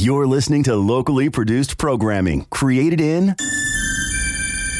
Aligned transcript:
You're 0.00 0.28
listening 0.28 0.62
to 0.62 0.76
locally 0.76 1.28
produced 1.28 1.76
programming 1.76 2.44
created 2.50 3.00
in 3.00 3.34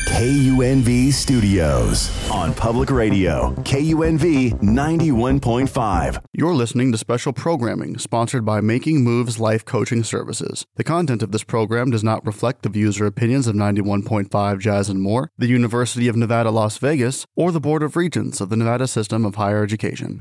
KUNV 0.07 1.13
Studios 1.13 2.31
on 2.31 2.55
Public 2.55 2.89
Radio, 2.89 3.53
KUNV 3.65 4.61
91.5. 4.61 6.23
You're 6.33 6.55
listening 6.55 6.93
to 6.93 6.99
special 6.99 7.33
programming 7.33 7.99
sponsored 7.99 8.45
by 8.45 8.61
Making 8.61 9.03
Moves 9.03 9.41
Life 9.41 9.65
Coaching 9.65 10.05
Services. 10.05 10.65
The 10.77 10.85
content 10.85 11.25
of 11.25 11.33
this 11.33 11.43
program 11.43 11.91
does 11.91 12.05
not 12.05 12.25
reflect 12.25 12.63
the 12.63 12.69
views 12.69 13.01
or 13.01 13.07
opinions 13.07 13.49
of 13.49 13.57
91.5 13.57 14.61
Jazz 14.61 14.89
and 14.89 15.03
More, 15.03 15.33
the 15.37 15.49
University 15.49 16.07
of 16.07 16.15
Nevada, 16.15 16.53
Las 16.53 16.79
Vegas, 16.79 17.27
or 17.35 17.51
the 17.51 17.59
Board 17.59 17.83
of 17.83 17.97
Regents 17.97 18.41
of 18.41 18.51
the 18.51 18.57
Nevada 18.57 18.87
System 18.87 19.25
of 19.25 19.35
Higher 19.35 19.65
Education. 19.65 20.21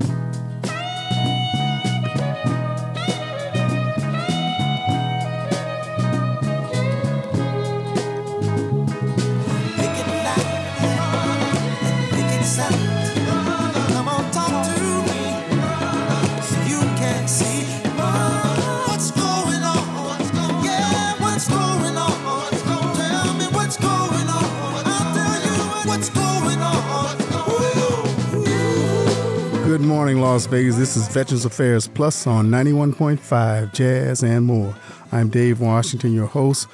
Good 29.78 29.86
morning, 29.86 30.20
Las 30.20 30.46
Vegas. 30.46 30.74
This 30.74 30.96
is 30.96 31.06
Veterans 31.06 31.44
Affairs 31.44 31.86
Plus 31.86 32.26
on 32.26 32.48
91.5 32.48 33.72
Jazz 33.72 34.24
and 34.24 34.44
More. 34.44 34.74
I'm 35.12 35.28
Dave 35.28 35.60
Washington, 35.60 36.12
your 36.12 36.26
host. 36.26 36.66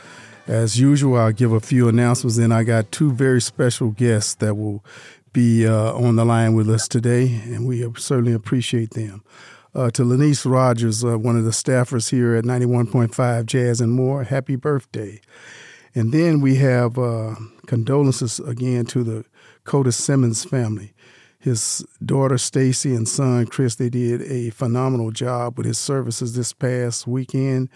As 0.47 0.81
usual, 0.81 1.19
I'll 1.19 1.31
give 1.31 1.53
a 1.53 1.61
few 1.61 1.87
announcements. 1.87 2.39
Then 2.39 2.51
I 2.51 2.65
got 2.65 2.91
two 2.93 3.13
very 3.13 3.43
special 3.43 3.91
guests 3.91 4.37
that 4.37 4.55
will 4.55 4.83
be 5.35 5.67
uh, 5.67 5.93
on 5.93 6.17
the 6.17 6.25
line 6.25 6.55
with 6.55 6.71
us 6.71 6.89
today, 6.89 7.43
and 7.45 7.67
we 7.67 7.87
certainly 7.99 8.33
appreciate 8.33 8.93
them. 8.93 9.23
Uh, 9.75 9.91
to 9.91 10.03
Lanice 10.03 10.47
Rogers, 10.47 11.05
uh, 11.05 11.19
one 11.19 11.37
of 11.37 11.45
the 11.45 11.51
staffers 11.51 12.09
here 12.09 12.35
at 12.35 12.45
91.5 12.45 13.45
Jazz 13.45 13.83
and 13.83 13.93
More, 13.93 14.25
happy 14.25 14.57
birthday. 14.57 15.21
And 15.95 16.11
then 16.11 16.41
we 16.41 16.55
have 16.55 16.97
uh, 16.97 17.35
condolences 17.67 18.41
again 18.41 18.87
to 18.87 19.05
the 19.05 19.27
Coda 19.65 19.93
Simmons 19.93 20.43
family 20.43 20.94
his 21.45 21.85
daughter 22.03 22.39
Stacy 22.39 22.95
and 22.95 23.07
son 23.07 23.45
Chris 23.45 23.75
they 23.75 23.91
did 23.91 24.23
a 24.23 24.49
phenomenal 24.49 25.11
job 25.11 25.59
with 25.59 25.67
his 25.67 25.77
services 25.77 26.35
this 26.35 26.55
past 26.55 27.07
weekend. 27.07 27.69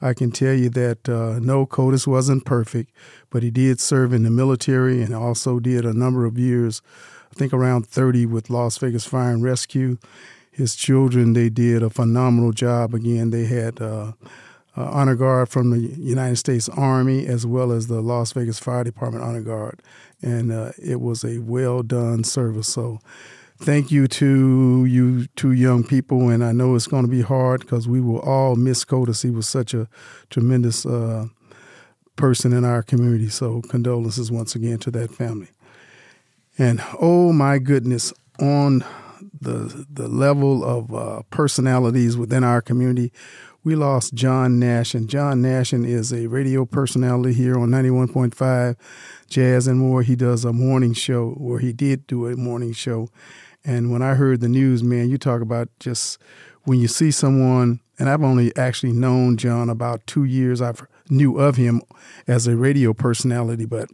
I 0.00 0.14
can 0.14 0.30
tell 0.30 0.54
you 0.54 0.70
that 0.70 1.06
uh, 1.06 1.38
no 1.38 1.66
Codis 1.66 2.06
wasn't 2.06 2.46
perfect, 2.46 2.90
but 3.28 3.42
he 3.42 3.50
did 3.50 3.78
serve 3.78 4.14
in 4.14 4.22
the 4.22 4.30
military 4.30 5.02
and 5.02 5.14
also 5.14 5.60
did 5.60 5.84
a 5.84 5.92
number 5.92 6.24
of 6.24 6.38
years, 6.38 6.80
I 7.30 7.34
think 7.34 7.52
around 7.52 7.86
30 7.86 8.24
with 8.24 8.48
Las 8.48 8.78
Vegas 8.78 9.04
Fire 9.04 9.32
and 9.32 9.44
Rescue. 9.44 9.98
His 10.50 10.74
children 10.74 11.34
they 11.34 11.50
did 11.50 11.82
a 11.82 11.90
phenomenal 11.90 12.52
job. 12.52 12.94
Again, 12.94 13.30
they 13.30 13.44
had. 13.44 13.82
Uh, 13.82 14.12
uh, 14.76 14.84
honor 14.84 15.16
guard 15.16 15.48
from 15.48 15.70
the 15.70 15.80
United 15.80 16.36
States 16.36 16.68
Army 16.68 17.26
as 17.26 17.44
well 17.44 17.72
as 17.72 17.88
the 17.88 18.00
Las 18.00 18.32
Vegas 18.32 18.60
Fire 18.60 18.84
Department 18.84 19.24
honor 19.24 19.40
guard 19.40 19.82
and 20.22 20.52
uh, 20.52 20.72
it 20.82 21.00
was 21.00 21.24
a 21.24 21.38
well 21.38 21.82
done 21.82 22.24
service. 22.24 22.68
So, 22.68 23.00
thank 23.58 23.90
you 23.90 24.06
to 24.08 24.84
you 24.84 25.26
two 25.36 25.52
young 25.52 25.84
people, 25.84 26.28
and 26.28 26.44
I 26.44 26.52
know 26.52 26.74
it's 26.74 26.86
going 26.86 27.04
to 27.04 27.10
be 27.10 27.22
hard 27.22 27.60
because 27.60 27.88
we 27.88 28.00
will 28.00 28.20
all 28.20 28.56
miss 28.56 28.84
Codis. 28.84 29.22
He 29.22 29.30
was 29.30 29.48
such 29.48 29.74
a 29.74 29.88
tremendous 30.30 30.84
uh, 30.84 31.26
person 32.16 32.52
in 32.52 32.64
our 32.64 32.82
community. 32.82 33.28
So, 33.28 33.62
condolences 33.62 34.30
once 34.30 34.54
again 34.54 34.78
to 34.78 34.90
that 34.92 35.10
family. 35.10 35.48
And 36.58 36.82
oh 37.00 37.32
my 37.32 37.58
goodness, 37.58 38.12
on 38.38 38.84
the 39.40 39.86
the 39.90 40.08
level 40.08 40.64
of 40.64 40.94
uh, 40.94 41.22
personalities 41.30 42.16
within 42.16 42.44
our 42.44 42.60
community, 42.60 43.12
we 43.62 43.74
lost 43.74 44.14
John 44.14 44.58
Nash, 44.58 44.94
and 44.94 45.08
John 45.08 45.42
Nashin 45.42 45.86
is 45.86 46.12
a 46.12 46.28
radio 46.28 46.64
personality 46.64 47.34
here 47.34 47.58
on 47.58 47.68
91.5 47.68 48.76
Jazz 49.28 49.66
and 49.66 49.78
More. 49.78 50.02
He 50.02 50.16
does 50.16 50.44
a 50.44 50.52
morning 50.52 50.94
show, 50.94 51.34
or 51.38 51.58
he 51.58 51.72
did 51.72 52.06
do 52.06 52.26
a 52.26 52.36
morning 52.36 52.72
show. 52.72 53.08
And 53.64 53.92
when 53.92 54.00
I 54.00 54.14
heard 54.14 54.40
the 54.40 54.48
news, 54.48 54.82
man, 54.82 55.10
you 55.10 55.18
talk 55.18 55.42
about 55.42 55.68
just 55.78 56.18
when 56.62 56.78
you 56.78 56.88
see 56.88 57.10
someone, 57.10 57.80
and 57.98 58.08
I've 58.08 58.22
only 58.22 58.54
actually 58.56 58.92
known 58.92 59.36
John 59.36 59.68
about 59.68 60.06
two 60.06 60.24
years. 60.24 60.62
I've 60.62 60.86
knew 61.10 61.38
of 61.38 61.56
him 61.56 61.82
as 62.26 62.46
a 62.46 62.56
radio 62.56 62.94
personality, 62.94 63.66
but 63.66 63.90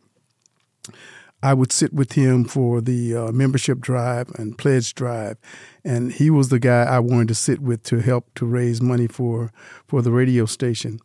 I 1.42 1.54
would 1.54 1.72
sit 1.72 1.92
with 1.92 2.12
him 2.12 2.44
for 2.44 2.80
the 2.80 3.14
uh, 3.14 3.32
membership 3.32 3.80
drive 3.80 4.30
and 4.36 4.56
pledge 4.56 4.94
drive, 4.94 5.38
and 5.86 6.12
he 6.12 6.30
was 6.30 6.48
the 6.48 6.58
guy 6.58 6.82
I 6.82 6.98
wanted 6.98 7.28
to 7.28 7.34
sit 7.34 7.60
with 7.60 7.84
to 7.84 7.98
help 7.98 8.34
to 8.34 8.44
raise 8.44 8.82
money 8.82 9.06
for 9.06 9.52
for 9.86 10.02
the 10.02 10.10
radio 10.10 10.44
station. 10.44 10.98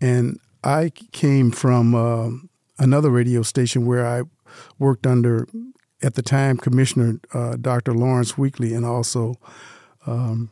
And 0.00 0.40
I 0.64 0.90
came 1.12 1.52
from 1.52 1.94
uh, 1.94 2.30
another 2.76 3.08
radio 3.08 3.42
station 3.42 3.86
where 3.86 4.04
I 4.04 4.22
worked 4.80 5.06
under, 5.06 5.46
at 6.02 6.14
the 6.14 6.22
time, 6.22 6.56
Commissioner 6.56 7.20
uh, 7.32 7.56
Dr. 7.56 7.94
Lawrence 7.94 8.36
Weekly, 8.36 8.74
and 8.74 8.84
also 8.84 9.36
um, 10.06 10.50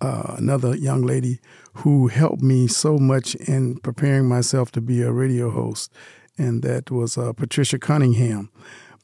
uh, 0.00 0.34
another 0.36 0.74
young 0.74 1.02
lady 1.02 1.38
who 1.74 2.08
helped 2.08 2.42
me 2.42 2.66
so 2.66 2.98
much 2.98 3.36
in 3.36 3.78
preparing 3.78 4.26
myself 4.28 4.72
to 4.72 4.80
be 4.80 5.02
a 5.02 5.12
radio 5.12 5.50
host 5.50 5.92
and 6.38 6.62
that 6.62 6.90
was 6.90 7.18
uh, 7.18 7.32
Patricia 7.32 7.78
Cunningham. 7.78 8.50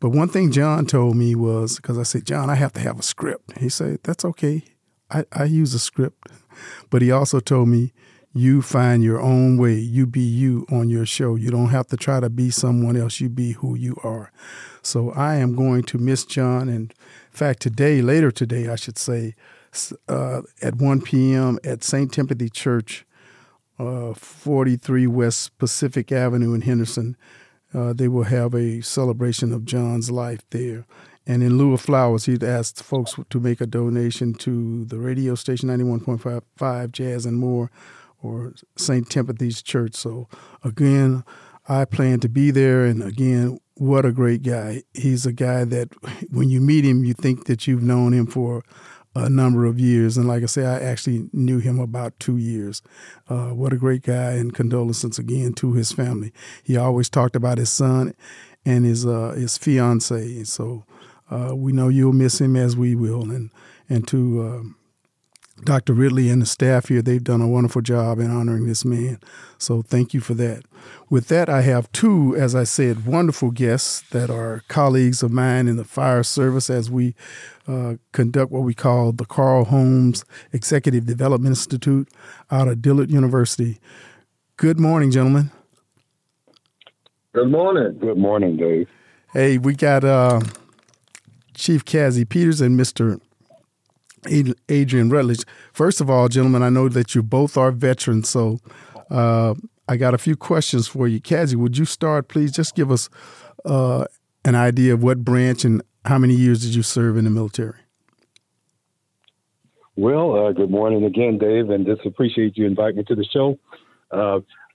But 0.05 0.11
one 0.11 0.29
thing 0.29 0.51
John 0.51 0.85
told 0.85 1.17
me 1.17 1.35
was 1.35 1.77
because 1.77 1.97
I 1.97 2.03
said, 2.03 2.27
John, 2.27 2.51
I 2.51 2.57
have 2.57 2.75
to 2.75 2.81
have 2.81 2.99
a 2.99 3.03
script. 3.03 3.57
He 3.57 3.71
said, 3.71 4.01
That's 4.03 4.23
okay. 4.23 4.63
I, 5.11 5.25
I 5.33 5.45
use 5.45 5.73
a 5.73 5.79
script. 5.79 6.29
But 6.91 7.01
he 7.01 7.11
also 7.11 7.41
told 7.41 7.69
me, 7.69 7.95
You 8.35 8.61
find 8.61 9.03
your 9.03 9.19
own 9.19 9.57
way. 9.57 9.77
You 9.77 10.07
be 10.07 10.21
you 10.21 10.67
on 10.71 10.91
your 10.91 11.07
show. 11.07 11.37
You 11.37 11.51
don't 11.51 11.71
have 11.71 11.87
to 11.87 11.97
try 11.97 12.21
to 12.21 12.29
be 12.29 12.51
someone 12.51 12.99
else. 12.99 13.19
You 13.19 13.31
be 13.31 13.53
who 13.53 13.77
you 13.77 13.97
are. 14.05 14.31
So 14.83 15.11
I 15.13 15.37
am 15.37 15.57
going 15.57 15.85
to 15.85 15.97
miss 15.97 16.27
John. 16.27 16.69
And 16.69 16.93
in 16.93 17.31
fact, 17.31 17.63
today, 17.63 18.03
later 18.03 18.31
today, 18.31 18.69
I 18.69 18.77
should 18.77 18.99
say, 18.99 19.35
uh, 20.07 20.43
at 20.61 20.75
1 20.75 21.01
p.m. 21.01 21.59
at 21.65 21.83
St. 21.83 22.13
Timothy 22.13 22.51
Church, 22.51 23.07
uh, 23.79 24.13
43 24.13 25.07
West 25.07 25.57
Pacific 25.57 26.13
Avenue 26.13 26.53
in 26.53 26.61
Henderson. 26.61 27.17
Uh, 27.75 27.93
they 27.93 28.09
will 28.09 28.25
have 28.25 28.55
a 28.55 28.81
celebration 28.81 29.53
of 29.53 29.65
John's 29.65 30.11
life 30.11 30.41
there. 30.51 30.87
And 31.27 31.43
in 31.43 31.57
lieu 31.57 31.73
of 31.73 31.81
flowers, 31.81 32.27
he'd 32.27 32.45
asked 32.45 32.83
folks 32.83 33.15
to 33.31 33.41
make 33.41 33.61
a 33.61 33.67
donation 33.67 34.35
to 34.35 34.85
the 34.85 34.99
radio 34.99 35.35
station 35.35 35.69
91.5 35.71 36.93
Jazz 36.93 37.27
and 37.27 37.39
More 37.39 37.71
or 38.23 38.55
St. 38.77 39.09
Timothy's 39.09 39.63
Church. 39.63 39.95
So, 39.95 40.29
again, 40.63 41.25
I 41.69 41.87
plan 41.87 42.21
to 42.21 42.29
be 42.29 42.51
there. 42.51 42.85
And 42.85 43.03
again, 43.03 43.59
what 43.75 44.05
a 44.05 44.13
great 44.13 44.43
guy. 44.43 44.83
He's 44.93 45.25
a 45.27 45.33
guy 45.33 45.65
that 45.65 45.89
when 46.31 46.51
you 46.51 46.61
meet 46.61 46.85
him, 46.85 47.05
you 47.05 47.15
think 47.15 47.47
that 47.47 47.67
you've 47.67 47.83
known 47.83 48.13
him 48.13 48.27
for 48.27 48.63
a 49.15 49.29
number 49.29 49.65
of 49.65 49.79
years. 49.79 50.17
And 50.17 50.27
like 50.27 50.43
I 50.43 50.47
say, 50.47 50.67
I 50.67 50.79
actually 50.79 51.29
knew 51.33 51.59
him 51.59 51.79
about 51.79 52.19
two 52.19 52.37
years. 52.37 52.83
Uh, 53.29 53.49
what 53.49 53.73
a 53.73 53.77
great 53.77 54.03
guy, 54.03 54.33
and 54.33 54.55
condolences 54.55 55.19
again 55.19 55.53
to 55.55 55.73
his 55.73 55.93
family. 55.93 56.33
He 56.63 56.77
always 56.77 57.09
talked 57.09 57.37
about 57.37 57.59
his 57.59 57.71
son 57.71 58.15
and 58.65 58.85
his 58.85 59.07
uh, 59.07 59.35
his 59.37 59.57
fiance. 59.59 60.45
So 60.45 60.85
uh, 61.31 61.55
we 61.55 61.73
know 61.73 61.89
you'll 61.89 62.13
miss 62.13 62.41
him 62.41 62.57
as 62.57 62.77
we 62.77 62.95
will. 62.95 63.31
And 63.31 63.51
and 63.89 64.07
to 64.09 64.43
um, 64.43 64.77
Dr. 65.63 65.93
Ridley 65.93 66.29
and 66.29 66.43
the 66.43 66.47
staff 66.47 66.89
here, 66.89 67.01
they've 67.01 67.23
done 67.23 67.41
a 67.41 67.49
wonderful 67.49 67.81
job 67.81 68.19
in 68.19 68.31
honoring 68.31 68.67
this 68.67 68.85
man. 68.85 69.19
So 69.57 69.83
thank 69.83 70.13
you 70.13 70.21
for 70.21 70.35
that. 70.35 70.65
With 71.09 71.29
that, 71.29 71.49
I 71.49 71.63
have 71.63 71.91
two, 71.93 72.35
as 72.37 72.55
I 72.55 72.65
said, 72.65 73.07
wonderful 73.07 73.51
guests 73.53 74.03
that 74.11 74.31
are 74.31 74.63
colleagues 74.69 75.23
of 75.23 75.31
mine 75.31 75.69
in 75.69 75.77
the 75.77 75.85
fire 75.85 76.25
service 76.25 76.69
as 76.69 76.91
we 76.91 77.15
uh, 77.69 77.95
conduct 78.13 78.51
what 78.51 78.63
we 78.63 78.75
call 78.75 79.13
the 79.13 79.25
Carl 79.25 79.65
Holmes 79.65 80.25
Executive 80.53 81.07
Development 81.07 81.53
Institute 81.53 82.09
out 82.51 82.69
of 82.69 82.83
Dillard 82.83 83.11
University. 83.11 83.79
Good 84.57 84.81
morning, 84.81 85.13
gentlemen. 85.13 85.51
Good 87.33 87.51
morning. 87.51 87.99
Good 88.01 88.19
morning, 88.19 88.57
Dave. 88.57 88.89
Hey, 89.33 89.59
we 89.59 89.75
got 89.75 90.05
uh, 90.05 90.41
Chief 91.55 91.85
Cassie 91.85 92.25
Peters 92.25 92.61
and 92.61 92.79
Mr. 92.79 93.21
Aedren 94.25 95.11
Rutledge. 95.11 95.45
First 95.73 96.01
of 96.01 96.11
all, 96.11 96.29
gentlemen, 96.29 96.63
I 96.63 96.69
know 96.69 96.89
that 96.89 97.15
you 97.15 97.23
both 97.23 97.57
are 97.57 97.71
veterans, 97.71 98.29
so 98.29 98.59
uh, 99.11 99.55
I 99.89 99.97
got 99.97 100.15
a 100.15 100.19
few 100.19 100.37
questions 100.37 100.89
for 100.89 101.07
you. 101.07 101.21
Cassie, 101.21 101.57
would 101.57 101.77
you 101.77 101.85
start, 101.85 102.29
please? 102.29 102.53
Just 102.53 102.75
give 102.75 102.91
us 102.91 103.09
uh, 103.65 104.05
an 104.45 104.55
idea 104.55 104.95
of 104.95 105.03
what 105.03 105.25
branch 105.25 105.65
and 105.65 105.83
how 106.05 106.19
many 106.19 106.35
years 106.35 106.63
did 106.63 106.75
you 106.75 106.83
serve 106.83 107.17
in 107.17 107.25
the 107.25 107.31
military? 107.31 107.79
Well, 109.97 110.47
uh, 110.47 110.53
good 110.53 110.71
morning 110.71 111.05
again, 111.05 111.39
Dave, 111.39 111.71
and 111.71 111.87
just 111.87 112.05
appreciate 112.05 112.57
you 112.57 112.67
inviting 112.67 112.97
me 112.97 113.05
to 113.05 113.15
the 113.15 113.25
show. 113.25 113.59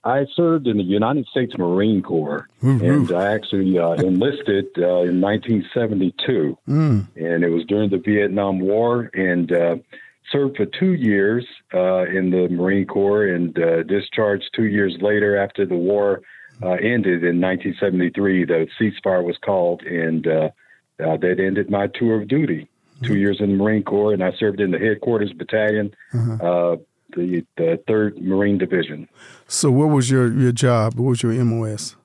Uh, 0.04 0.08
I 0.08 0.26
served 0.34 0.66
in 0.66 0.76
the 0.76 0.82
United 0.82 1.26
States 1.26 1.52
Marine 1.58 2.02
Corps, 2.02 2.48
and 2.62 3.12
I 3.12 3.32
actually 3.32 3.78
uh, 3.78 3.92
enlisted 3.92 4.66
uh, 4.78 5.02
in 5.02 5.20
1972, 5.20 6.58
mm. 6.68 7.06
and 7.16 7.44
it 7.44 7.48
was 7.48 7.64
during 7.66 7.90
the 7.90 7.98
Vietnam 7.98 8.60
War, 8.60 9.10
and 9.14 9.52
uh, 9.52 9.76
served 10.30 10.56
for 10.56 10.66
two 10.66 10.92
years 10.94 11.46
uh, 11.74 12.04
in 12.04 12.30
the 12.30 12.48
Marine 12.48 12.86
Corps, 12.86 13.26
and 13.26 13.58
uh, 13.58 13.82
discharged 13.82 14.50
two 14.54 14.66
years 14.66 14.96
later 15.00 15.36
after 15.36 15.66
the 15.66 15.76
war 15.76 16.22
uh, 16.62 16.72
ended 16.72 17.24
in 17.24 17.40
1973. 17.40 18.44
The 18.44 18.66
ceasefire 18.80 19.24
was 19.24 19.36
called, 19.44 19.82
and 19.82 20.24
that 20.24 21.36
ended 21.38 21.70
my 21.70 21.86
tour 21.88 22.20
of 22.20 22.28
duty. 22.28 22.68
Two 23.02 23.16
years 23.16 23.38
in 23.40 23.48
the 23.48 23.56
Marine 23.56 23.82
Corps, 23.82 24.12
and 24.12 24.22
I 24.22 24.30
served 24.38 24.60
in 24.60 24.72
the 24.72 24.78
headquarters 24.78 25.32
battalion. 25.32 25.94
Uh-huh 26.12 26.76
the, 27.14 27.44
the 27.56 27.80
third 27.86 28.20
Marine 28.20 28.58
Division. 28.58 29.08
So, 29.46 29.70
what 29.70 29.88
was 29.88 30.10
your, 30.10 30.32
your 30.32 30.52
job? 30.52 30.94
What 30.94 31.08
was 31.08 31.22
your 31.22 31.32
MOS? 31.44 31.96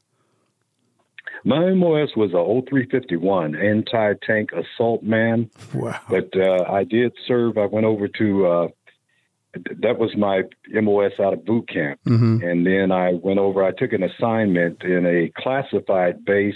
My 1.46 1.74
MOS 1.74 2.10
was 2.16 2.32
a 2.32 2.38
O351 2.38 3.64
anti 3.64 4.14
tank 4.26 4.50
assault 4.52 5.04
man. 5.04 5.52
Wow. 5.76 6.00
But 6.10 6.30
uh, 6.36 6.64
I 6.68 6.84
did 6.84 7.14
serve. 7.28 7.60
I 7.60 7.68
went 7.68 7.86
over 7.86 8.08
to, 8.08 8.48
uh, 8.48 8.68
that 9.54 10.00
was 10.00 10.18
my 10.18 10.42
MOS 10.74 11.12
out 11.20 11.34
of 11.34 11.46
boot 11.46 11.70
camp. 11.70 12.00
Mm-hmm. 12.08 12.44
And 12.44 12.66
then 12.66 12.92
I 12.92 13.14
went 13.14 13.38
over, 13.38 13.64
I 13.64 13.72
took 13.72 13.94
an 13.94 14.02
assignment 14.02 14.82
in 14.82 15.06
a 15.06 15.32
classified 15.40 16.26
base 16.26 16.56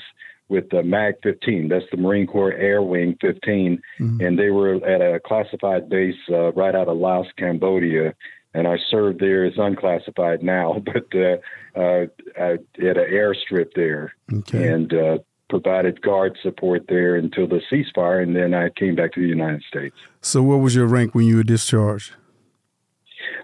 with 0.50 0.68
the 0.72 0.81
MAG 0.81 1.16
15. 1.22 1.69
That's 1.69 1.86
the 1.92 1.98
Marine 1.98 2.25
Corps 2.25 2.54
Air 2.54 2.81
Wing 2.81 3.16
15. 3.22 3.80
Mm-hmm. 4.00 4.25
And 4.25 4.40
they 4.40 4.50
were 4.50 4.75
at 4.78 5.01
a 5.01 5.19
classified 5.19 5.88
base 5.88 6.16
uh, 6.31 6.51
right 6.54 6.74
out 6.74 6.88
of 6.88 6.98
Laos, 6.98 7.28
Cambodia 7.38 8.16
and 8.54 8.68
I 8.68 8.78
served 8.90 9.19
there 9.19 9.46
as 9.46 9.54
unclassified 9.57 10.44
now, 10.44 10.80
but 10.86 11.07
uh, 11.16 11.38
uh, 11.80 12.06
I 12.38 12.57
had 12.78 12.98
an 12.98 13.12
airstrip 13.12 13.74
there 13.75 14.13
okay. 14.34 14.68
and 14.68 14.94
uh, 14.94 15.18
provided 15.50 16.01
guard 16.01 16.38
support 16.42 16.86
there 16.88 17.16
until 17.16 17.48
the 17.48 17.62
ceasefire, 17.72 18.22
and 18.22 18.36
then 18.36 18.54
I 18.54 18.69
came 18.69 18.96
back 18.96 19.13
to 19.13 19.22
the 19.22 19.28
United 19.28 19.63
States. 19.63 19.96
So, 20.22 20.44
what 20.44 20.57
was 20.57 20.75
your 20.75 20.88
rank 20.88 21.16
when 21.16 21.25
you 21.25 21.38
were 21.38 21.44
discharged? 21.44 22.13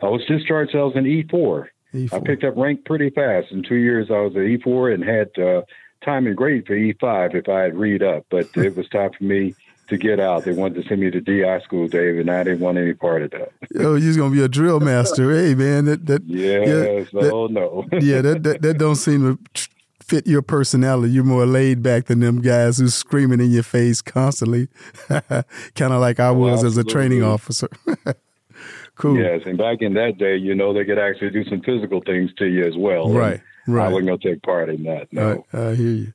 I 0.02 0.08
was 0.08 0.22
discharged. 0.28 0.76
I 0.76 0.84
was 0.84 0.96
an 0.96 1.06
E4. 1.06 1.68
E4. 1.94 2.14
I 2.14 2.20
picked 2.20 2.44
up 2.44 2.56
rank 2.58 2.86
pretty 2.86 3.10
fast. 3.10 3.52
In 3.52 3.64
two 3.64 3.76
years, 3.76 4.08
I 4.10 4.20
was 4.20 4.36
an 4.36 4.42
E4 4.42 4.94
and 4.94 5.04
had 5.04 5.44
uh, 5.44 5.62
time 6.04 6.28
and 6.28 6.36
grade 6.36 6.66
for 6.68 6.76
E5 6.76 7.36
if 7.36 7.50
I 7.50 7.62
had 7.62 7.76
read 7.76 8.04
up, 8.04 8.26
but 8.30 8.48
it 8.56 8.76
was 8.76 8.88
time 8.90 9.12
for 9.18 9.24
me 9.24 9.56
to 9.88 9.98
get 9.98 10.20
out. 10.20 10.46
They 10.46 10.52
wanted 10.52 10.82
to 10.82 10.88
send 10.88 11.02
me 11.02 11.12
to 11.12 11.22
DI 11.22 11.60
school, 11.62 11.88
Dave, 11.88 12.20
and 12.20 12.30
I 12.30 12.44
didn't 12.44 12.60
want 12.60 12.78
any 12.78 12.94
part 12.94 13.22
of 13.22 13.32
that. 13.32 13.52
oh, 13.80 13.96
you're 13.96 14.16
gonna 14.16 14.34
be 14.34 14.44
a 14.44 14.48
drill 14.48 14.80
master, 14.80 15.32
hey 15.36 15.56
man. 15.56 15.86
That 15.86 16.06
that 16.08 16.24
yes, 16.26 17.08
yeah, 17.12 17.30
oh 17.32 17.48
no. 17.48 17.86
yeah, 18.00 18.22
that, 18.22 18.44
that 18.44 18.62
that 18.62 18.78
don't 18.78 18.96
seem 18.96 19.38
to 19.54 19.68
fit 20.02 20.28
your 20.28 20.42
personality. 20.42 21.12
You're 21.12 21.24
more 21.24 21.46
laid 21.46 21.82
back 21.82 22.06
than 22.06 22.20
them 22.20 22.42
guys 22.42 22.78
who's 22.78 22.94
screaming 22.94 23.40
in 23.40 23.52
your 23.52 23.64
face 23.64 24.02
constantly, 24.02 24.68
kind 25.08 25.94
of 25.94 26.02
like 26.02 26.20
I 26.20 26.28
oh, 26.28 26.34
was 26.34 26.64
oh, 26.64 26.68
as 26.68 26.78
a 26.78 26.84
training 26.84 27.24
officer. 27.24 27.70
cool. 28.96 29.18
Yes, 29.18 29.42
and 29.46 29.58
back 29.58 29.82
in 29.82 29.94
that 29.96 30.18
day, 30.18 30.38
you 30.38 30.56
know, 30.56 30.74
they 30.74 30.86
could 30.86 31.00
actually 31.00 31.32
do 31.32 31.44
some 31.46 31.62
physical 31.62 32.02
things 32.02 32.32
to 32.38 32.46
you 32.46 32.66
as 32.66 32.76
well. 32.78 33.12
Right, 33.12 33.42
right. 33.68 33.86
I 33.86 33.90
wasn't 33.90 34.08
gonna 34.08 34.36
take 34.36 34.42
part 34.44 34.70
in 34.70 34.84
that. 34.84 35.12
No, 35.12 35.46
I, 35.54 35.70
I 35.70 35.76
hear 35.76 35.92
you, 35.92 36.14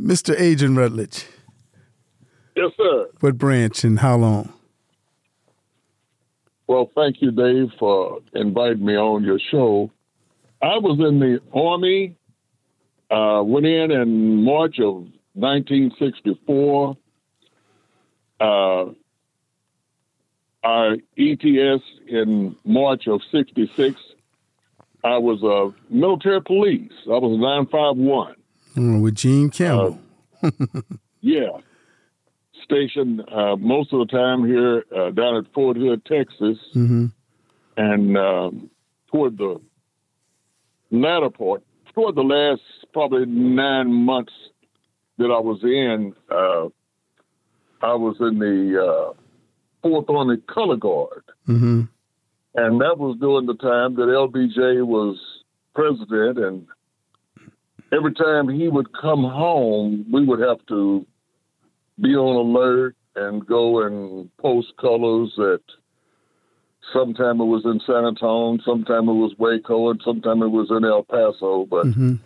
Mr. 0.00 0.36
Aedren 0.36 0.76
Rutledge. 0.76 1.26
Yes, 2.56 2.72
sir. 2.76 3.08
What 3.20 3.36
branch 3.36 3.84
and 3.84 3.98
how 3.98 4.16
long? 4.16 4.52
Well, 6.66 6.90
thank 6.94 7.20
you, 7.20 7.30
Dave, 7.30 7.68
for 7.78 8.20
inviting 8.34 8.84
me 8.84 8.96
on 8.96 9.24
your 9.24 9.38
show. 9.38 9.90
I 10.62 10.78
was 10.78 10.98
in 10.98 11.20
the 11.20 11.40
Army, 11.52 12.16
uh, 13.10 13.42
went 13.44 13.66
in 13.66 13.90
in 13.90 14.42
March 14.42 14.80
of 14.80 15.06
1964. 15.34 16.96
Uh, 18.40 18.84
our 20.64 20.96
ETS 21.16 21.82
in 22.08 22.56
March 22.64 23.06
of 23.06 23.20
66. 23.30 24.00
I 25.04 25.18
was 25.18 25.42
a 25.42 25.94
military 25.94 26.40
police. 26.42 26.90
I 27.06 27.18
was 27.18 27.36
a 27.36 27.40
951. 27.40 28.34
Mm, 28.74 29.02
with 29.02 29.14
Gene 29.14 29.50
Campbell. 29.50 30.00
Uh, 30.42 30.50
yeah 31.20 31.58
stationed 32.66 33.22
uh, 33.32 33.56
most 33.56 33.92
of 33.92 34.00
the 34.00 34.06
time 34.06 34.44
here 34.44 34.84
uh, 34.94 35.10
down 35.10 35.36
at 35.36 35.52
Fort 35.54 35.76
Hood, 35.76 36.04
Texas, 36.04 36.58
mm-hmm. 36.74 37.06
and 37.76 38.18
um, 38.18 38.70
toward 39.10 39.38
the 39.38 39.60
latter 40.90 41.30
part, 41.30 41.62
toward 41.94 42.16
the 42.16 42.22
last 42.22 42.62
probably 42.92 43.24
nine 43.26 43.92
months 43.92 44.32
that 45.18 45.26
I 45.26 45.40
was 45.40 45.60
in, 45.62 46.12
uh, 46.30 46.68
I 47.86 47.94
was 47.94 48.16
in 48.20 48.38
the 48.38 48.82
uh, 48.82 49.12
Fourth 49.82 50.10
Army 50.10 50.38
Color 50.48 50.76
Guard, 50.76 51.24
mm-hmm. 51.48 51.82
and 52.56 52.80
that 52.80 52.98
was 52.98 53.16
during 53.20 53.46
the 53.46 53.54
time 53.54 53.94
that 53.94 54.08
LBJ 54.08 54.84
was 54.84 55.16
president, 55.74 56.38
and 56.38 56.66
every 57.92 58.12
time 58.12 58.48
he 58.48 58.68
would 58.68 58.92
come 58.92 59.22
home, 59.22 60.06
we 60.12 60.24
would 60.24 60.40
have 60.40 60.64
to 60.66 61.06
be 62.00 62.14
on 62.14 62.36
alert 62.36 62.96
and 63.14 63.46
go 63.46 63.86
and 63.86 64.34
post 64.36 64.72
colors 64.80 65.32
that 65.36 65.60
sometime 66.92 67.40
it 67.40 67.44
was 67.44 67.64
in 67.64 67.80
San 67.86 68.04
Antonio, 68.04 68.62
sometime 68.64 69.08
it 69.08 69.14
was 69.14 69.34
Waco, 69.38 69.90
and 69.90 70.00
sometime 70.04 70.42
it 70.42 70.48
was 70.48 70.70
in 70.70 70.84
El 70.84 71.02
Paso. 71.02 71.66
But 71.68 71.86
mm-hmm. 71.86 72.16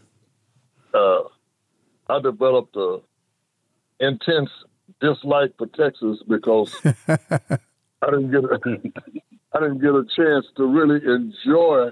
uh, 0.92 2.14
I 2.14 2.20
developed 2.20 2.76
a 2.76 2.98
intense 4.00 4.50
dislike 5.00 5.54
for 5.56 5.66
Texas 5.68 6.18
because 6.28 6.74
I 7.08 8.10
didn't 8.10 8.30
get 8.30 8.44
a, 8.44 8.58
I 9.54 9.60
didn't 9.60 9.80
get 9.80 9.94
a 9.94 10.04
chance 10.16 10.46
to 10.56 10.66
really 10.66 11.00
enjoy 11.04 11.90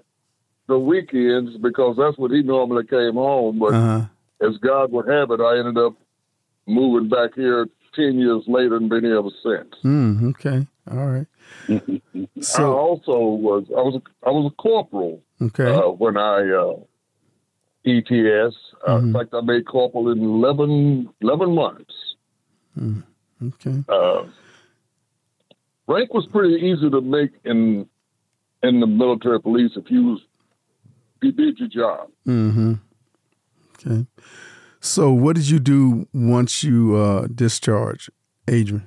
the 0.66 0.78
weekends 0.78 1.56
because 1.58 1.96
that's 1.96 2.18
what 2.18 2.30
he 2.30 2.42
normally 2.42 2.86
came 2.86 3.14
home. 3.14 3.58
But 3.58 3.74
uh-huh. 3.74 4.06
as 4.46 4.56
God 4.58 4.92
would 4.92 5.08
have 5.08 5.30
it, 5.30 5.40
I 5.40 5.58
ended 5.58 5.78
up 5.78 5.94
moving 6.68 7.08
back 7.08 7.34
here 7.34 7.68
10 7.94 8.18
years 8.18 8.44
later 8.46 8.76
and 8.76 8.88
been 8.88 9.04
here 9.04 9.18
ever 9.18 9.30
since. 9.42 9.74
Mm, 9.84 10.30
okay. 10.30 10.66
All 10.90 11.06
right. 11.06 11.26
so 12.40 12.62
I 12.74 12.78
also 12.78 13.18
was 13.18 13.64
I 13.70 13.80
was 13.80 13.96
a, 13.96 14.26
I 14.26 14.30
was 14.30 14.52
a 14.52 14.62
corporal. 14.62 15.22
Okay. 15.40 15.74
Uh, 15.74 15.88
when 15.90 16.16
I 16.16 16.50
uh, 16.50 16.80
ETS. 17.88 18.56
Uh, 18.86 18.90
mm-hmm. 18.90 19.06
In 19.06 19.12
fact, 19.12 19.34
I 19.34 19.40
made 19.40 19.66
corporal 19.66 20.10
in 20.10 20.22
11, 20.22 21.08
11 21.20 21.54
months. 21.54 21.94
Mm, 22.78 23.02
okay. 23.42 23.82
Uh, 23.88 24.24
rank 25.86 26.12
was 26.14 26.26
pretty 26.30 26.54
easy 26.54 26.90
to 26.90 27.00
make 27.00 27.30
in 27.44 27.88
in 28.62 28.80
the 28.80 28.86
military 28.86 29.40
police 29.40 29.72
if 29.76 29.90
you 29.90 30.04
was 30.04 30.20
if 31.22 31.22
you 31.22 31.32
did 31.32 31.58
your 31.58 31.68
job. 31.68 32.10
Mm-hmm. 32.26 32.74
Okay. 33.74 34.06
So, 34.80 35.10
what 35.10 35.36
did 35.36 35.48
you 35.48 35.58
do 35.58 36.06
once 36.12 36.62
you 36.62 36.96
uh, 36.96 37.26
discharged, 37.34 38.10
Aedren? 38.46 38.82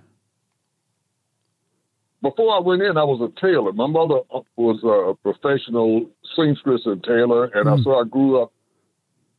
Before 2.22 2.56
I 2.56 2.60
went 2.60 2.82
in, 2.84 2.98
I 2.98 3.04
was 3.04 3.20
a 3.20 3.42
tailor. 3.42 3.74
My 3.74 3.88
mother 3.88 4.22
was 4.56 4.80
a 4.84 5.16
professional 5.22 6.08
seamstress 6.36 6.82
and 6.86 7.04
tailor, 7.04 7.46
and 7.46 7.66
mm. 7.66 7.80
I, 7.80 7.84
so 7.84 8.00
I 8.00 8.04
grew 8.04 8.42
up 8.42 8.54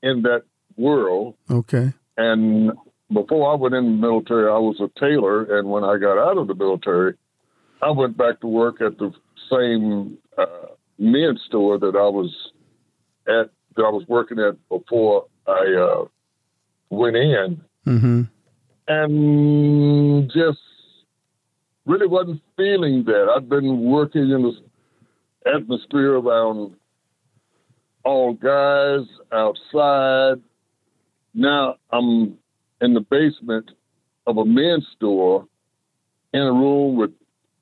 in 0.03 0.23
that 0.23 0.43
world. 0.77 1.35
Okay. 1.51 1.93
And 2.17 2.73
before 3.13 3.53
I 3.53 3.55
went 3.55 3.75
in 3.75 3.85
the 3.85 4.07
military, 4.09 4.51
I 4.51 4.59
was 4.59 4.81
a 4.81 4.89
tailor, 4.99 5.59
and 5.59 5.71
when 5.71 5.85
I 5.85 5.97
got 5.99 6.19
out 6.19 6.39
of 6.39 6.49
the 6.49 6.55
military, 6.55 7.15
I 7.81 7.91
went 7.91 8.17
back 8.17 8.41
to 8.41 8.47
work 8.47 8.81
at 8.81 8.99
the 8.99 9.13
same 9.51 10.19
uh, 10.37 10.73
men's 10.99 11.41
store 11.47 11.79
that 11.79 11.97
I 11.97 12.09
was 12.09 12.31
at 13.27 13.51
that 13.77 13.83
I 13.85 13.91
was 13.91 14.05
working 14.09 14.39
at 14.39 14.57
before 14.69 15.27
I 15.47 15.75
uh, 15.79 16.05
went 16.93 17.17
in 17.17 17.61
mm-hmm. 17.87 18.23
and 18.87 20.31
just 20.31 20.59
really 21.87 22.07
wasn't 22.07 22.41
feeling 22.57 23.05
that. 23.05 23.33
I'd 23.35 23.49
been 23.49 23.81
working 23.81 24.31
in 24.31 24.43
this 24.43 25.53
atmosphere 25.55 26.19
around 26.19 26.77
all 28.05 28.35
guys 28.35 29.07
outside. 29.33 30.43
Now 31.35 31.77
I'm 31.91 32.37
in 32.83 32.93
the 32.93 33.01
basement 33.01 33.71
of 34.27 34.37
a 34.37 34.45
men's 34.45 34.87
store 34.95 35.47
in 36.35 36.43
a 36.43 36.53
room 36.53 36.97
with 36.97 37.11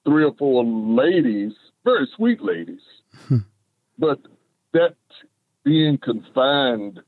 three 0.04 0.24
or 0.24 0.34
four 0.38 0.64
ladies, 0.64 1.52
very 1.84 2.08
sweet 2.16 2.42
ladies. 2.42 2.80
Hmm. 3.26 3.38
but 3.98 4.20
that 4.72 4.94
being 5.64 5.98
confined 5.98 7.00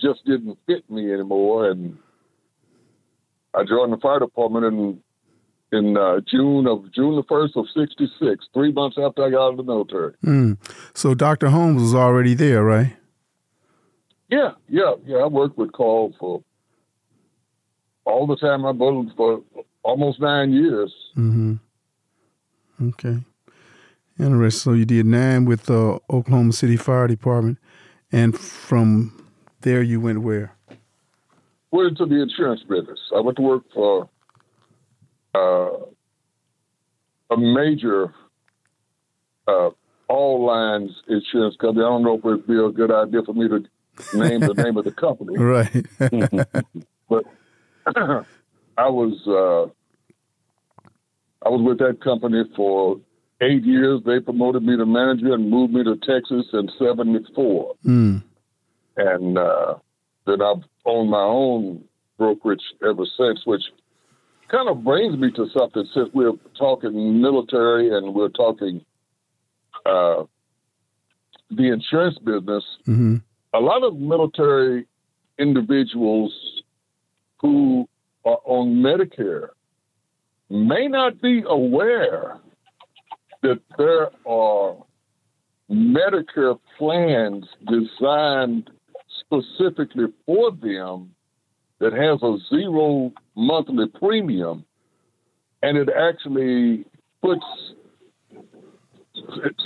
just 0.00 0.24
didn't 0.24 0.58
fit 0.66 0.88
me 0.90 1.12
anymore. 1.12 1.70
And 1.70 1.98
I 3.54 3.64
joined 3.64 3.92
the 3.92 3.98
fire 3.98 4.20
department, 4.20 4.64
and 4.64 5.00
in 5.72 5.96
uh, 5.96 6.20
June 6.26 6.66
of 6.66 6.92
June 6.92 7.16
the 7.16 7.22
first 7.28 7.56
of 7.56 7.66
'66, 7.74 8.46
three 8.52 8.72
months 8.72 8.96
after 9.00 9.24
I 9.24 9.30
got 9.30 9.46
out 9.46 9.50
of 9.52 9.56
the 9.56 9.62
military. 9.62 10.14
Mm. 10.24 10.58
So 10.94 11.14
Dr. 11.14 11.48
Holmes 11.50 11.82
was 11.82 11.94
already 11.94 12.34
there, 12.34 12.64
right? 12.64 12.96
Yeah, 14.28 14.52
yeah, 14.68 14.94
yeah. 15.04 15.18
I 15.18 15.26
worked 15.26 15.58
with 15.58 15.72
Carl 15.72 16.14
for 16.18 16.42
all 18.04 18.26
the 18.26 18.36
time 18.36 18.64
I 18.64 18.70
worked 18.70 19.16
for 19.16 19.42
almost 19.82 20.20
nine 20.20 20.52
years. 20.52 20.92
Mm-hmm. 21.16 21.54
Okay. 22.88 23.18
Interesting. 24.18 24.58
So 24.58 24.72
you 24.76 24.84
did 24.84 25.06
nine 25.06 25.44
with 25.44 25.64
the 25.64 25.94
uh, 25.94 25.98
Oklahoma 26.10 26.52
City 26.52 26.76
Fire 26.76 27.06
Department, 27.06 27.58
and 28.12 28.38
from 28.38 29.20
there 29.62 29.82
you 29.82 30.00
went 30.00 30.22
where? 30.22 30.52
Went 31.70 31.90
into 31.90 32.06
the 32.06 32.20
insurance 32.22 32.62
business. 32.62 32.98
I 33.14 33.20
went 33.20 33.36
to 33.36 33.42
work 33.42 33.62
for 33.72 34.08
uh, 35.34 35.70
a 37.30 37.36
major 37.36 38.12
uh, 39.46 39.70
all 40.08 40.44
lines 40.44 40.90
insurance 41.08 41.56
company. 41.60 41.84
I 41.84 41.88
don't 41.88 42.02
know 42.02 42.18
if 42.18 42.24
it'd 42.24 42.46
be 42.46 42.58
a 42.58 42.70
good 42.70 42.90
idea 42.90 43.22
for 43.24 43.32
me 43.32 43.48
to 43.48 43.64
name 44.16 44.40
the 44.40 44.54
name 44.54 44.76
of 44.76 44.84
the 44.84 44.92
company. 44.92 45.34
Right. 45.38 45.86
but 47.08 47.24
I 48.76 48.88
was 48.88 49.14
uh, 49.26 49.70
I 51.46 51.48
was 51.48 51.62
with 51.62 51.78
that 51.78 52.02
company 52.02 52.44
for 52.56 53.00
eight 53.40 53.64
years. 53.64 54.00
They 54.04 54.20
promoted 54.20 54.62
me 54.62 54.76
to 54.76 54.86
manager 54.86 55.32
and 55.34 55.48
moved 55.48 55.72
me 55.72 55.84
to 55.84 55.96
Texas 55.96 56.46
in 56.52 56.68
'74. 56.78 57.74
Mm. 57.86 58.22
And 58.96 59.38
uh, 59.38 59.74
then 60.26 60.42
I've 60.42 60.62
owned 60.84 61.10
my 61.10 61.22
own 61.22 61.84
brokerage 62.18 62.62
ever 62.82 63.04
since, 63.16 63.40
which 63.46 63.62
kind 64.50 64.68
of 64.68 64.84
brings 64.84 65.16
me 65.16 65.30
to 65.32 65.46
something 65.56 65.84
since 65.94 66.08
we're 66.12 66.32
talking 66.58 67.20
military 67.20 67.96
and 67.96 68.14
we're 68.14 68.28
talking 68.28 68.84
uh, 69.86 70.24
the 71.50 71.72
insurance 71.72 72.18
business. 72.18 72.64
Mm-hmm. 72.86 73.16
A 73.54 73.58
lot 73.58 73.82
of 73.82 73.96
military 73.96 74.86
individuals 75.38 76.32
who 77.40 77.88
are 78.24 78.38
on 78.44 78.82
Medicare 78.82 79.48
may 80.50 80.88
not 80.88 81.20
be 81.22 81.42
aware 81.46 82.38
that 83.42 83.60
there 83.78 84.10
are 84.26 84.76
Medicare 85.70 86.58
plans 86.76 87.46
designed 87.66 88.70
specifically 89.30 90.06
for 90.26 90.50
them 90.50 91.14
that 91.78 91.92
has 91.92 92.22
a 92.22 92.36
zero 92.48 93.12
monthly 93.36 93.86
premium, 93.86 94.64
and 95.62 95.78
it 95.78 95.88
actually 95.88 96.84
puts 97.22 97.44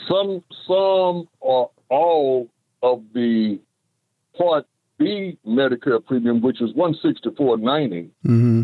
some 0.08 0.42
some 0.66 1.28
or 1.40 1.70
all 1.88 2.48
of 2.82 3.02
the 3.14 3.58
Part 4.36 4.66
B 4.98 5.38
Medicare 5.46 6.04
premium, 6.04 6.40
which 6.40 6.60
is 6.60 6.74
one 6.74 6.94
sixty 7.02 7.30
four 7.36 7.56
ninety. 7.56 8.10
Mm-hmm. 8.24 8.62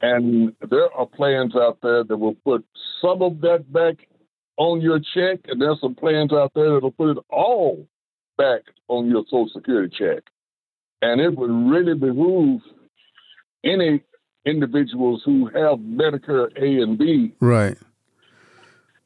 And 0.00 0.54
there 0.70 0.92
are 0.94 1.06
plans 1.06 1.56
out 1.56 1.78
there 1.82 2.04
that 2.04 2.16
will 2.16 2.36
put 2.36 2.64
some 3.02 3.20
of 3.20 3.40
that 3.40 3.70
back 3.72 3.96
on 4.56 4.80
your 4.80 5.00
check, 5.00 5.40
and 5.48 5.60
there's 5.60 5.80
some 5.80 5.94
plans 5.94 6.32
out 6.32 6.52
there 6.54 6.72
that'll 6.74 6.92
put 6.92 7.16
it 7.16 7.24
all 7.28 7.86
back 8.38 8.62
on 8.88 9.08
your 9.08 9.24
Social 9.24 9.50
Security 9.54 9.94
check. 9.98 10.22
And 11.02 11.20
it 11.20 11.36
would 11.36 11.50
really 11.50 11.94
behoove 11.94 12.62
any 13.62 14.02
individuals 14.46 15.22
who 15.24 15.46
have 15.46 15.78
Medicare 15.78 16.48
A 16.56 16.82
and 16.82 16.96
B 16.96 17.34
right 17.40 17.76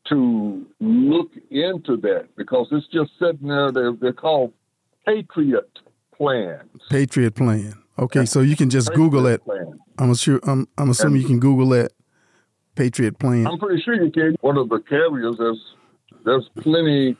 to 0.08 0.66
look 0.80 1.30
into 1.50 1.96
that 1.96 2.28
because 2.36 2.68
it's 2.70 2.86
just 2.88 3.10
sitting 3.18 3.48
there. 3.48 3.72
They're, 3.72 3.92
they're 3.92 4.12
called 4.12 4.52
Patriot 5.06 5.78
plans. 6.16 6.80
Patriot 6.90 7.34
plan. 7.34 7.74
Okay, 7.98 8.24
so 8.24 8.40
you 8.40 8.56
can 8.56 8.70
just 8.70 8.88
Patriot 8.88 9.04
Google 9.04 9.26
it. 9.26 9.44
Plan. 9.44 9.78
I'm 9.98 10.14
sure. 10.14 10.40
I'm, 10.44 10.66
I'm 10.78 10.90
assuming 10.90 11.16
and 11.16 11.22
you 11.22 11.28
can 11.28 11.40
Google 11.40 11.72
it. 11.72 11.92
Patriot 12.74 13.18
plan. 13.18 13.46
I'm 13.46 13.58
pretty 13.58 13.82
sure 13.82 13.94
you 13.94 14.10
can. 14.10 14.36
One 14.40 14.56
of 14.56 14.68
the 14.68 14.80
carriers. 14.80 15.36
There's 15.38 15.74
there's 16.24 16.48
plenty 16.60 17.16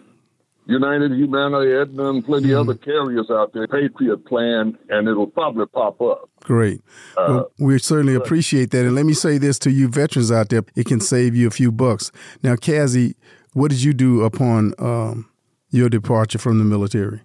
United, 0.66 1.12
Humana, 1.12 1.58
Aetna, 1.58 2.10
and 2.10 2.24
plenty 2.24 2.48
mm. 2.48 2.60
other 2.60 2.74
carriers 2.74 3.30
out 3.30 3.52
there. 3.52 3.66
Patriot 3.66 4.24
Plan, 4.24 4.78
and 4.88 5.08
it'll 5.08 5.26
probably 5.26 5.66
pop 5.66 6.00
up. 6.00 6.30
Great. 6.40 6.80
Uh, 7.16 7.24
well, 7.28 7.52
we 7.58 7.78
certainly 7.78 8.14
appreciate 8.14 8.70
that. 8.70 8.84
And 8.84 8.94
let 8.94 9.04
me 9.04 9.12
say 9.12 9.38
this 9.38 9.58
to 9.60 9.70
you 9.70 9.88
veterans 9.88 10.30
out 10.30 10.50
there: 10.50 10.62
it 10.76 10.86
can 10.86 11.00
save 11.00 11.34
you 11.34 11.48
a 11.48 11.50
few 11.50 11.72
bucks. 11.72 12.12
Now, 12.42 12.56
Cassie, 12.56 13.16
what 13.54 13.70
did 13.70 13.82
you 13.82 13.92
do 13.92 14.22
upon 14.22 14.74
um, 14.78 15.28
your 15.70 15.88
departure 15.88 16.38
from 16.38 16.58
the 16.58 16.64
military? 16.64 17.20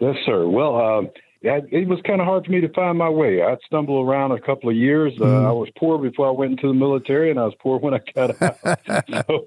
Yes, 0.00 0.16
sir. 0.26 0.46
Well, 0.46 0.76
uh, 0.76 1.02
it 1.44 1.88
was 1.88 2.00
kind 2.06 2.20
of 2.20 2.26
hard 2.26 2.46
for 2.46 2.52
me 2.52 2.60
to 2.62 2.68
find 2.70 2.96
my 2.96 3.08
way. 3.08 3.42
I'd 3.42 3.58
stumble 3.66 4.00
around 4.00 4.32
a 4.32 4.40
couple 4.40 4.70
of 4.70 4.76
years. 4.76 5.12
Uh, 5.20 5.24
mm. 5.24 5.46
I 5.46 5.52
was 5.52 5.68
poor 5.76 5.98
before 5.98 6.28
I 6.28 6.30
went 6.30 6.52
into 6.52 6.68
the 6.68 6.74
military, 6.74 7.30
and 7.30 7.38
I 7.38 7.44
was 7.44 7.54
poor 7.60 7.78
when 7.78 7.92
I 7.92 8.00
got 8.14 8.42
out. 8.42 8.58
so, 9.26 9.46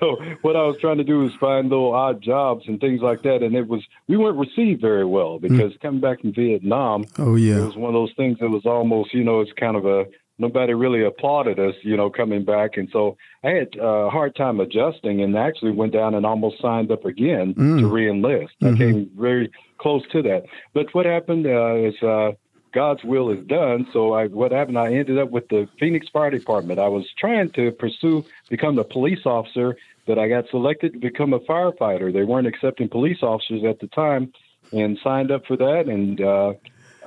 so, 0.00 0.16
what 0.42 0.56
I 0.56 0.62
was 0.62 0.76
trying 0.80 0.98
to 0.98 1.04
do 1.04 1.20
was 1.20 1.32
find 1.34 1.68
little 1.68 1.94
odd 1.94 2.20
jobs 2.20 2.64
and 2.66 2.80
things 2.80 3.00
like 3.00 3.22
that. 3.22 3.42
And 3.42 3.54
it 3.54 3.68
was 3.68 3.82
we 4.08 4.16
weren't 4.16 4.38
received 4.38 4.80
very 4.80 5.04
well 5.04 5.38
mm. 5.38 5.42
because 5.42 5.72
mm. 5.72 5.80
coming 5.80 6.00
back 6.00 6.20
from 6.20 6.32
Vietnam, 6.32 7.04
oh 7.18 7.36
yeah, 7.36 7.58
it 7.58 7.64
was 7.64 7.76
one 7.76 7.94
of 7.94 7.94
those 7.94 8.12
things 8.16 8.38
that 8.40 8.50
was 8.50 8.66
almost 8.66 9.14
you 9.14 9.22
know 9.22 9.40
it's 9.40 9.52
kind 9.52 9.76
of 9.76 9.86
a 9.86 10.06
nobody 10.38 10.72
really 10.72 11.04
applauded 11.04 11.58
us, 11.58 11.74
you 11.82 11.96
know, 11.96 12.08
coming 12.10 12.44
back. 12.44 12.76
And 12.76 12.88
so 12.92 13.16
I 13.44 13.50
had 13.50 13.68
a 13.80 14.08
hard 14.08 14.36
time 14.36 14.60
adjusting 14.60 15.20
and 15.20 15.36
actually 15.36 15.72
went 15.72 15.92
down 15.92 16.14
and 16.14 16.24
almost 16.24 16.60
signed 16.60 16.90
up 16.90 17.04
again 17.04 17.54
mm. 17.54 17.80
to 17.80 17.86
reenlist. 17.86 18.50
Mm-hmm. 18.62 18.74
I 18.74 18.78
came 18.78 19.10
very 19.16 19.50
close 19.78 20.02
to 20.12 20.22
that. 20.22 20.44
But 20.74 20.94
what 20.94 21.06
happened 21.06 21.46
uh, 21.46 21.74
is 21.76 21.94
uh, 22.02 22.32
God's 22.72 23.02
will 23.04 23.30
is 23.30 23.46
done. 23.46 23.86
So 23.92 24.12
I, 24.12 24.26
what 24.26 24.52
happened, 24.52 24.78
I 24.78 24.92
ended 24.92 25.18
up 25.18 25.30
with 25.30 25.48
the 25.48 25.68
Phoenix 25.78 26.06
Fire 26.08 26.30
Department. 26.30 26.78
I 26.78 26.88
was 26.88 27.06
trying 27.18 27.50
to 27.52 27.72
pursue, 27.72 28.24
become 28.50 28.78
a 28.78 28.84
police 28.84 29.24
officer, 29.24 29.76
but 30.06 30.18
I 30.18 30.28
got 30.28 30.48
selected 30.50 30.92
to 30.94 30.98
become 30.98 31.32
a 31.32 31.40
firefighter. 31.40 32.12
They 32.12 32.24
weren't 32.24 32.46
accepting 32.46 32.88
police 32.88 33.22
officers 33.22 33.62
at 33.64 33.80
the 33.80 33.88
time 33.88 34.32
and 34.72 34.98
signed 35.02 35.30
up 35.30 35.46
for 35.46 35.56
that. 35.56 35.88
And, 35.88 36.20
uh, 36.20 36.52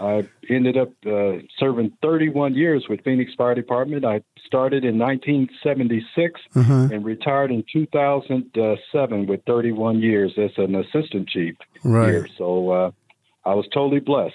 I 0.01 0.27
ended 0.50 0.77
up 0.77 0.89
uh, 1.05 1.34
serving 1.60 1.93
31 2.01 2.55
years 2.55 2.86
with 2.89 3.03
Phoenix 3.03 3.34
Fire 3.38 3.53
Department. 3.53 4.03
I 4.03 4.22
started 4.48 4.84
in 4.84 4.98
1976 4.98 6.41
uh-huh. 6.55 6.74
and 6.91 7.05
retired 7.05 7.51
in 7.51 7.63
2007 7.72 9.27
with 9.27 9.41
31 9.46 10.00
years 10.00 10.34
as 10.38 10.50
an 10.58 10.74
assistant 10.74 11.29
chief. 11.29 11.55
Right. 11.84 12.10
Here. 12.10 12.27
So 12.36 12.72
uh, 12.72 12.91
I 13.46 13.53
was 13.53 13.67
totally 13.72 14.00
blessed. 14.00 14.34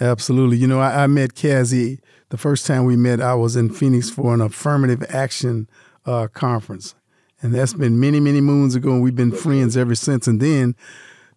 Absolutely. 0.00 0.58
You 0.58 0.66
know, 0.66 0.80
I, 0.80 1.04
I, 1.04 1.06
met 1.06 1.34
Cassie 1.34 1.98
the 2.28 2.38
first 2.38 2.66
time 2.66 2.84
we 2.84 2.96
met. 2.96 3.22
I 3.22 3.34
was 3.34 3.56
in 3.56 3.70
Phoenix 3.70 4.10
for 4.10 4.34
an 4.34 4.42
affirmative 4.42 5.02
action 5.08 5.68
uh, 6.04 6.28
conference, 6.28 6.94
and 7.40 7.54
that's 7.54 7.74
been 7.74 8.00
many, 8.00 8.20
many 8.20 8.40
moons 8.40 8.74
ago. 8.74 8.92
And 8.92 9.02
we've 9.02 9.16
been 9.16 9.32
friends 9.32 9.76
ever 9.76 9.94
since. 9.94 10.26
And 10.26 10.40
then 10.40 10.74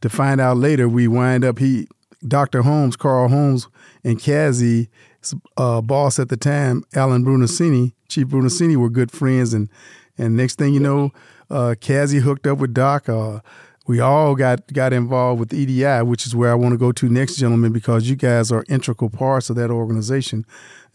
to 0.02 0.10
find 0.10 0.40
out 0.40 0.58
later, 0.58 0.88
we 0.88 1.08
wind 1.08 1.44
up 1.46 1.60
he 1.60 1.88
Dr. 2.28 2.62
Holmes, 2.62 2.96
Carl 2.96 3.28
Holmes, 3.30 3.68
and 4.04 4.20
Cassie, 4.20 4.90
uh, 5.58 5.82
boss 5.82 6.20
at 6.20 6.30
the 6.30 6.38
time, 6.38 6.84
Alan 6.96 7.24
Brunacini, 7.24 7.94
Chief 8.10 8.28
Brunacini, 8.28 8.76
were 8.76 8.90
good 8.90 9.12
friends. 9.12 9.54
And 9.54 9.70
and 10.18 10.38
next 10.38 10.58
thing 10.60 10.74
you 10.74 10.80
know, 10.80 11.12
uh, 11.50 11.76
Cassie 11.80 12.20
hooked 12.20 12.48
up 12.48 12.60
with 12.60 12.74
Doc. 12.74 13.10
Uh, 13.10 13.40
we 13.86 14.00
all 14.00 14.36
got 14.36 14.72
got 14.72 14.94
involved 14.94 15.40
with 15.40 15.54
EDI, 15.54 16.04
which 16.04 16.26
is 16.26 16.36
where 16.36 16.52
I 16.52 16.56
want 16.56 16.74
to 16.74 16.78
go 16.78 16.92
to 16.94 17.10
next, 17.10 17.36
gentlemen, 17.36 17.74
because 17.74 18.10
you 18.10 18.16
guys 18.16 18.52
are 18.52 18.64
integral 18.70 19.10
parts 19.10 19.50
of 19.50 19.56
that 19.58 19.72
organization. 19.72 20.46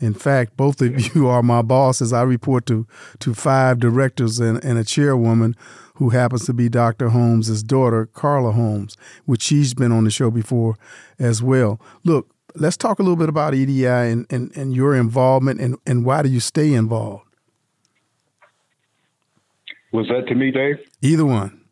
In 0.01 0.15
fact, 0.15 0.57
both 0.57 0.81
of 0.81 1.15
you 1.15 1.29
are 1.29 1.43
my 1.43 1.63
bosses. 1.63 2.13
I 2.13 2.23
report 2.23 2.67
to 2.67 2.87
to 3.21 3.35
five 3.35 3.79
directors 3.79 4.41
and, 4.41 4.63
and 4.65 4.79
a 4.79 4.85
chairwoman 4.85 5.55
who 5.99 6.11
happens 6.11 6.47
to 6.47 6.53
be 6.53 6.69
Dr. 6.69 7.09
Holmes' 7.09 7.63
daughter, 7.63 8.07
Carla 8.07 8.53
Holmes, 8.53 8.97
which 9.27 9.43
she's 9.43 9.75
been 9.75 9.93
on 9.93 10.05
the 10.05 10.11
show 10.11 10.31
before 10.31 10.77
as 11.19 11.43
well. 11.43 11.81
Look, 12.05 12.31
let's 12.55 12.77
talk 12.77 12.99
a 12.99 13.03
little 13.03 13.17
bit 13.17 13.29
about 13.29 13.55
EDI 13.55 13.85
and, 13.87 14.27
and, 14.31 14.57
and 14.57 14.75
your 14.75 14.95
involvement 14.95 15.61
and, 15.61 15.77
and 15.87 16.05
why 16.05 16.23
do 16.23 16.29
you 16.29 16.41
stay 16.41 16.73
involved? 16.73 17.25
Was 19.93 20.07
that 20.09 20.29
to 20.29 20.35
me, 20.35 20.51
Dave? 20.53 20.77
Either 21.03 21.25
one. 21.25 21.63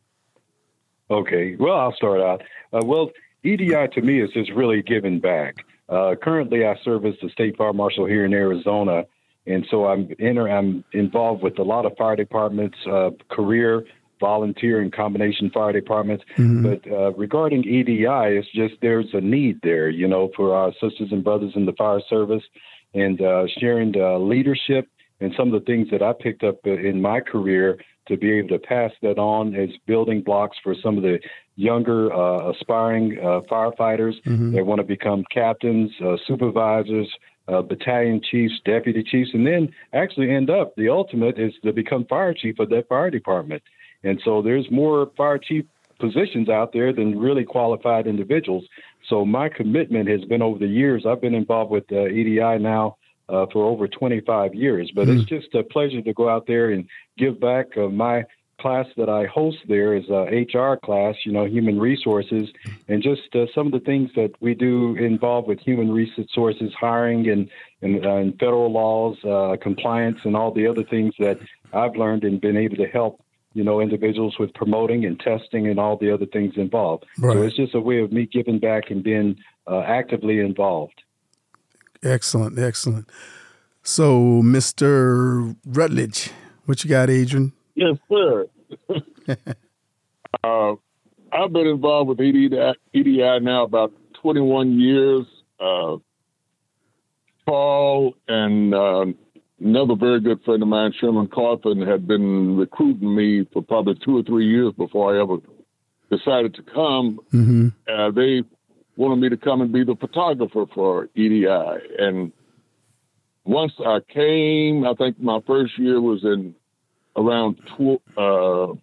Okay. 1.09 1.55
Well, 1.57 1.77
I'll 1.77 1.95
start 1.95 2.21
out. 2.21 2.43
Uh, 2.73 2.85
well, 2.85 3.11
EDI 3.45 3.89
to 3.95 4.03
me 4.03 4.21
is 4.21 4.31
just 4.33 4.51
really 4.53 4.83
giving 4.83 5.21
back. 5.21 5.65
Uh, 5.89 6.17
currently, 6.21 6.67
I 6.67 6.77
serve 6.83 7.07
as 7.07 7.15
the 7.23 7.29
state 7.29 7.57
fire 7.57 7.73
marshal 7.73 8.07
here 8.07 8.25
in 8.25 8.33
Arizona, 8.33 9.05
and 9.47 9.65
so 9.71 9.87
I'm 9.87 10.13
inter- 10.19 10.49
I'm 10.49 10.83
involved 10.93 11.45
with 11.45 11.59
a 11.61 11.63
lot 11.63 11.87
of 11.87 11.97
fire 11.97 12.17
departments, 12.17 12.77
uh, 12.91 13.11
career 13.31 13.85
volunteer 14.21 14.81
and 14.81 14.93
combination 14.93 15.51
fire 15.51 15.73
departments. 15.73 16.25
Mm-hmm. 16.37 16.63
But 16.63 16.91
uh, 16.91 17.13
regarding 17.13 17.65
EDI, 17.65 18.37
it's 18.39 18.51
just 18.53 18.75
there's 18.83 19.13
a 19.13 19.21
need 19.21 19.61
there, 19.63 19.89
you 19.89 20.09
know, 20.09 20.31
for 20.37 20.55
our 20.55 20.73
sisters 20.73 21.09
and 21.11 21.23
brothers 21.25 21.53
in 21.55 21.67
the 21.67 21.73
fire 21.73 22.01
service. 22.09 22.43
and 22.95 23.21
uh, 23.21 23.47
sharing 23.59 23.93
the 23.93 24.19
leadership 24.19 24.89
and 25.21 25.33
some 25.37 25.53
of 25.53 25.61
the 25.61 25.67
things 25.67 25.89
that 25.91 26.03
I 26.03 26.13
picked 26.13 26.45
up 26.45 26.67
in 26.67 27.01
my 27.01 27.21
career 27.21 27.79
to 28.09 28.17
be 28.17 28.33
able 28.33 28.49
to 28.51 28.59
pass 28.59 28.93
that 29.03 29.19
on 29.19 29.55
as 29.55 29.71
building 29.87 30.23
blocks 30.23 30.57
for 30.63 30.75
some 30.83 30.97
of 30.97 31.03
the 31.03 31.19
younger 31.57 32.13
uh, 32.13 32.51
aspiring 32.51 33.19
uh, 33.19 33.41
firefighters 33.51 34.15
mm-hmm. 34.25 34.55
that 34.55 34.65
want 34.65 34.79
to 34.79 34.87
become 34.87 35.25
captains, 35.33 35.91
uh, 36.05 36.17
supervisors, 36.27 37.09
uh, 37.49 37.63
battalion 37.63 38.21
chiefs, 38.29 38.55
deputy 38.65 39.03
chiefs, 39.03 39.31
and 39.33 39.47
then 39.47 39.73
actually 39.93 40.31
end 40.31 40.51
up 40.51 40.75
the 40.77 40.89
ultimate 40.89 41.39
is 41.39 41.53
to 41.65 41.73
become 41.73 42.05
fire 42.05 42.35
chief 42.35 42.59
of 42.59 42.69
that 42.71 42.89
fire 42.89 43.11
department. 43.11 43.63
And 44.07 44.21
so 44.25 44.43
there's 44.43 44.71
more 44.71 45.11
fire 45.17 45.39
chief 45.39 45.65
positions 45.99 46.49
out 46.49 46.73
there 46.73 46.93
than 46.93 47.19
really 47.19 47.45
qualified 47.45 48.07
individuals. 48.07 48.65
So 49.09 49.25
my 49.25 49.49
commitment 49.49 50.09
has 50.09 50.25
been 50.25 50.43
over 50.43 50.59
the 50.59 50.67
years. 50.67 51.05
I've 51.07 51.21
been 51.21 51.35
involved 51.35 51.71
with 51.71 51.85
uh, 51.91 52.07
EDI 52.07 52.59
now 52.59 52.97
uh, 53.29 53.47
for 53.53 53.65
over 53.65 53.89
25 53.89 54.55
years. 54.55 54.91
But 54.95 55.09
mm. 55.09 55.19
it's 55.19 55.29
just 55.29 55.55
a 55.55 55.63
pleasure 55.63 56.03
to 56.03 56.13
go 56.13 56.29
out 56.29 56.47
there 56.47 56.71
and 56.71 56.87
give 57.19 57.41
back. 57.41 57.77
Uh, 57.77 57.89
my 57.89 58.25
class 58.59 58.87
that 58.97 59.09
I 59.09 59.27
host 59.27 59.59
there 59.69 59.95
is 59.95 60.09
a 60.09 60.47
HR 60.53 60.77
class, 60.77 61.15
you 61.25 61.33
know, 61.33 61.45
human 61.45 61.79
resources, 61.79 62.49
and 62.89 63.03
just 63.03 63.35
uh, 63.35 63.47
some 63.55 63.67
of 63.67 63.73
the 63.73 63.81
things 63.81 64.11
that 64.17 64.33
we 64.41 64.55
do 64.55 64.97
involved 64.97 65.47
with 65.47 65.61
human 65.61 65.93
resources, 65.93 66.73
hiring, 66.79 67.29
and 67.29 67.51
and, 67.83 68.05
uh, 68.05 68.15
and 68.15 68.33
federal 68.39 68.73
laws, 68.73 69.17
uh, 69.25 69.57
compliance, 69.63 70.19
and 70.25 70.35
all 70.35 70.51
the 70.51 70.67
other 70.67 70.83
things 70.83 71.15
that 71.19 71.39
I've 71.75 71.95
learned 71.97 72.25
and 72.25 72.41
been 72.41 72.57
able 72.57 72.77
to 72.77 72.87
help. 72.87 73.21
You 73.57 73.65
know, 73.65 73.81
individuals 73.81 74.37
with 74.39 74.53
promoting 74.53 75.07
and 75.07 75.19
testing 75.19 75.67
and 75.67 75.81
all 75.81 75.97
the 75.97 76.13
other 76.13 76.27
things 76.27 76.53
involved. 76.57 77.07
Right. 77.19 77.35
So 77.35 77.43
it's 77.43 77.57
just 77.57 77.75
a 77.75 77.81
way 77.81 78.01
of 78.01 78.13
me 78.13 78.27
giving 78.31 78.59
back 78.59 78.91
and 78.91 79.03
being 79.03 79.37
uh, 79.67 79.81
actively 79.81 80.41
involved. 80.41 81.01
Excellent, 82.03 82.59
excellent. 82.59 83.09
So, 83.83 84.43
Mr. 84.43 85.57
Rutledge, 85.65 86.33
what 86.67 86.85
you 86.85 86.91
got, 86.91 87.09
Aedren? 87.09 87.53
Yes, 87.75 87.97
sir. 88.11 88.47
uh, 90.45 90.75
I've 91.33 91.53
been 91.53 91.67
involved 91.67 92.11
with 92.11 92.21
EDI, 92.21 92.75
EDI 92.93 93.41
now 93.41 93.65
about 93.65 93.95
21 94.21 94.79
years. 94.79 95.25
Uh, 95.59 95.97
Paul 97.47 98.15
and 98.29 98.75
uh, 98.75 99.07
another 99.61 99.95
very 99.95 100.21
good 100.21 100.43
friend 100.45 100.63
of 100.63 100.69
mine, 100.69 100.93
Sherman 101.01 101.29
Carthen, 101.29 101.83
had 101.83 102.07
been 102.07 102.57
recruiting 102.57 103.15
me 103.15 103.47
for 103.53 103.63
probably 103.63 103.95
two 104.05 104.19
or 104.19 104.23
three 104.23 104.47
years 104.47 104.73
before 104.75 105.17
I 105.17 105.23
ever 105.23 105.37
decided 106.11 106.55
to 106.55 106.63
come. 106.63 107.21
Mm-hmm. 107.33 107.69
Uh, 107.89 108.11
they 108.11 108.43
wanted 108.97 109.17
me 109.17 109.29
to 109.31 109.37
come 109.37 109.61
and 109.61 109.73
be 109.73 109.85
the 109.85 109.97
photographer 109.97 110.65
for 110.75 111.09
EDI. 111.15 111.47
And 111.99 112.33
once 113.45 113.73
I 113.85 114.01
came, 114.13 114.85
I 114.85 114.95
think 114.95 115.21
my 115.21 115.41
first 115.47 115.79
year 115.79 116.01
was 116.01 116.25
in 116.25 116.55
around 117.17 117.57
tw- 117.77 118.19
uh, 118.19 118.75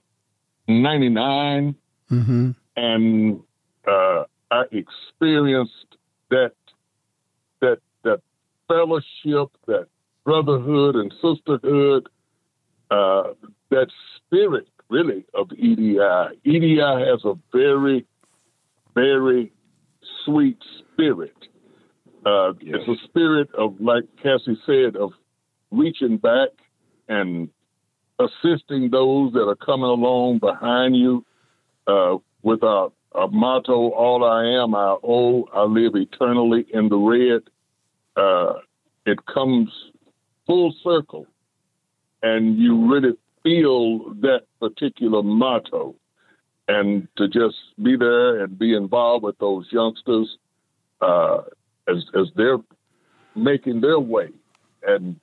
99. 0.67 1.75
Mm-hmm. 2.11 2.51
And 2.75 3.39
uh, 3.87 4.23
I 4.51 4.63
experienced 4.71 5.97
that, 6.29 6.53
that, 7.61 7.79
that 8.03 8.21
fellowship, 8.67 9.49
that 9.67 9.87
brotherhood 10.25 10.95
and 10.95 11.13
sisterhood, 11.21 12.07
uh, 12.91 13.23
that 13.69 13.87
spirit 14.17 14.67
really 14.89 15.25
of 15.33 15.51
EDI. 15.51 15.97
EDI 16.45 16.79
has 16.79 17.23
a 17.25 17.33
very, 17.51 18.05
very 18.93 19.51
sweet 20.25 20.57
spirit. 20.93 21.35
Uh, 22.25 22.53
yes. 22.61 22.81
It's 22.87 23.01
a 23.01 23.07
spirit 23.07 23.49
of, 23.55 23.75
like 23.81 24.03
Cassie 24.21 24.59
said, 24.65 24.95
of 24.95 25.11
reaching 25.71 26.17
back 26.17 26.49
and 27.09 27.49
assisting 28.19 28.89
those 28.91 29.33
that 29.33 29.47
are 29.47 29.55
coming 29.55 29.89
along 29.89 30.39
behind 30.39 30.95
you 30.95 31.25
uh, 31.87 32.17
with 32.43 32.63
our, 32.63 32.91
our, 33.13 33.27
motto, 33.27 33.89
All 33.89 34.23
I 34.23 34.63
Am, 34.63 34.75
I 34.75 34.95
Owe, 35.03 35.45
I 35.53 35.63
Live 35.63 35.95
Eternally 35.95 36.65
in 36.73 36.89
the 36.89 36.95
Red. 36.97 37.41
Uh, 38.15 38.59
it 39.05 39.25
comes 39.25 39.69
full 40.45 40.73
circle, 40.83 41.27
and 42.21 42.57
you 42.57 42.91
really 42.91 43.13
feel 43.43 44.13
that 44.15 44.43
particular 44.59 45.21
motto 45.21 45.95
and 46.67 47.07
to 47.17 47.27
just 47.27 47.57
be 47.81 47.97
there 47.97 48.43
and 48.43 48.57
be 48.57 48.73
involved 48.73 49.23
with 49.23 49.37
those 49.39 49.67
youngsters 49.71 50.37
uh, 51.01 51.41
as 51.87 52.05
as 52.15 52.27
they're 52.35 52.59
making 53.35 53.81
their 53.81 53.99
way 53.99 54.29
and 54.87 55.19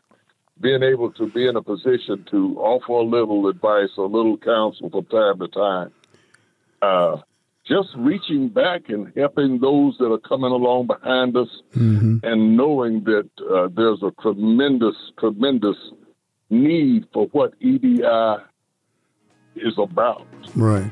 being 0.60 0.82
able 0.82 1.10
to 1.12 1.30
be 1.30 1.46
in 1.46 1.56
a 1.56 1.62
position 1.62 2.24
to 2.30 2.58
offer 2.58 2.92
a 2.92 3.02
little 3.02 3.48
advice, 3.48 3.88
a 3.96 4.02
little 4.02 4.36
counsel 4.36 4.90
from 4.90 5.06
time 5.06 5.38
to 5.38 5.48
time. 5.48 5.90
Uh, 6.82 7.16
just 7.70 7.90
reaching 7.96 8.48
back 8.48 8.88
and 8.88 9.12
helping 9.16 9.60
those 9.60 9.96
that 9.98 10.10
are 10.10 10.18
coming 10.18 10.50
along 10.50 10.88
behind 10.88 11.36
us 11.36 11.48
mm-hmm. 11.76 12.16
and 12.24 12.56
knowing 12.56 13.04
that 13.04 13.28
uh, 13.48 13.68
there's 13.76 14.02
a 14.02 14.10
tremendous, 14.20 14.96
tremendous 15.20 15.76
need 16.50 17.06
for 17.12 17.26
what 17.26 17.54
EDI 17.60 18.02
is 19.54 19.74
about. 19.78 20.26
Right. 20.56 20.90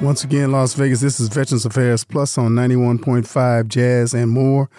Once 0.00 0.24
again, 0.24 0.50
Las 0.50 0.72
Vegas, 0.72 1.02
this 1.02 1.20
is 1.20 1.28
Veterans 1.28 1.66
Affairs 1.66 2.04
Plus 2.04 2.38
on 2.38 2.52
91.5 2.52 3.68
Jazz 3.68 4.14
and 4.14 4.30
more. 4.30 4.70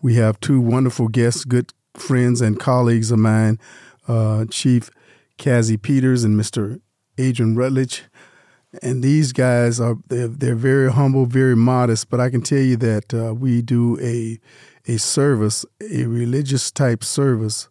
We 0.00 0.14
have 0.14 0.40
two 0.40 0.58
wonderful 0.58 1.08
guests, 1.08 1.44
good 1.44 1.74
friends 1.92 2.40
and 2.40 2.58
colleagues 2.58 3.10
of 3.10 3.18
mine, 3.18 3.58
uh, 4.08 4.46
Chief 4.48 4.90
Cassie 5.40 5.76
Peters 5.76 6.22
and 6.22 6.38
Mr. 6.38 6.80
Aedren 7.16 7.56
Rutledge. 7.56 8.04
And 8.82 9.02
these 9.02 9.32
guys 9.32 9.80
are 9.80 9.96
they're, 10.08 10.28
they're 10.28 10.54
very 10.54 10.92
humble, 10.92 11.26
very 11.26 11.56
modest, 11.56 12.08
but 12.08 12.20
I 12.20 12.30
can 12.30 12.40
tell 12.40 12.60
you 12.60 12.76
that 12.76 13.12
uh, 13.12 13.34
we 13.34 13.62
do 13.62 13.98
a 14.00 14.38
a 14.86 14.96
service, 14.98 15.66
a 15.80 16.04
religious 16.04 16.70
type 16.70 17.02
service 17.02 17.68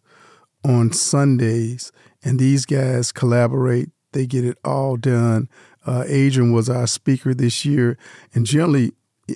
on 0.62 0.92
Sundays, 0.92 1.90
and 2.22 2.38
these 2.38 2.66
guys 2.66 3.12
collaborate. 3.12 3.88
They 4.12 4.26
get 4.26 4.44
it 4.44 4.58
all 4.62 4.96
done 4.96 5.48
uh, 5.86 6.04
Aedren 6.06 6.52
was 6.52 6.68
our 6.68 6.86
speaker 6.86 7.34
this 7.34 7.64
year, 7.64 7.96
and 8.34 8.44
generally, 8.44 8.92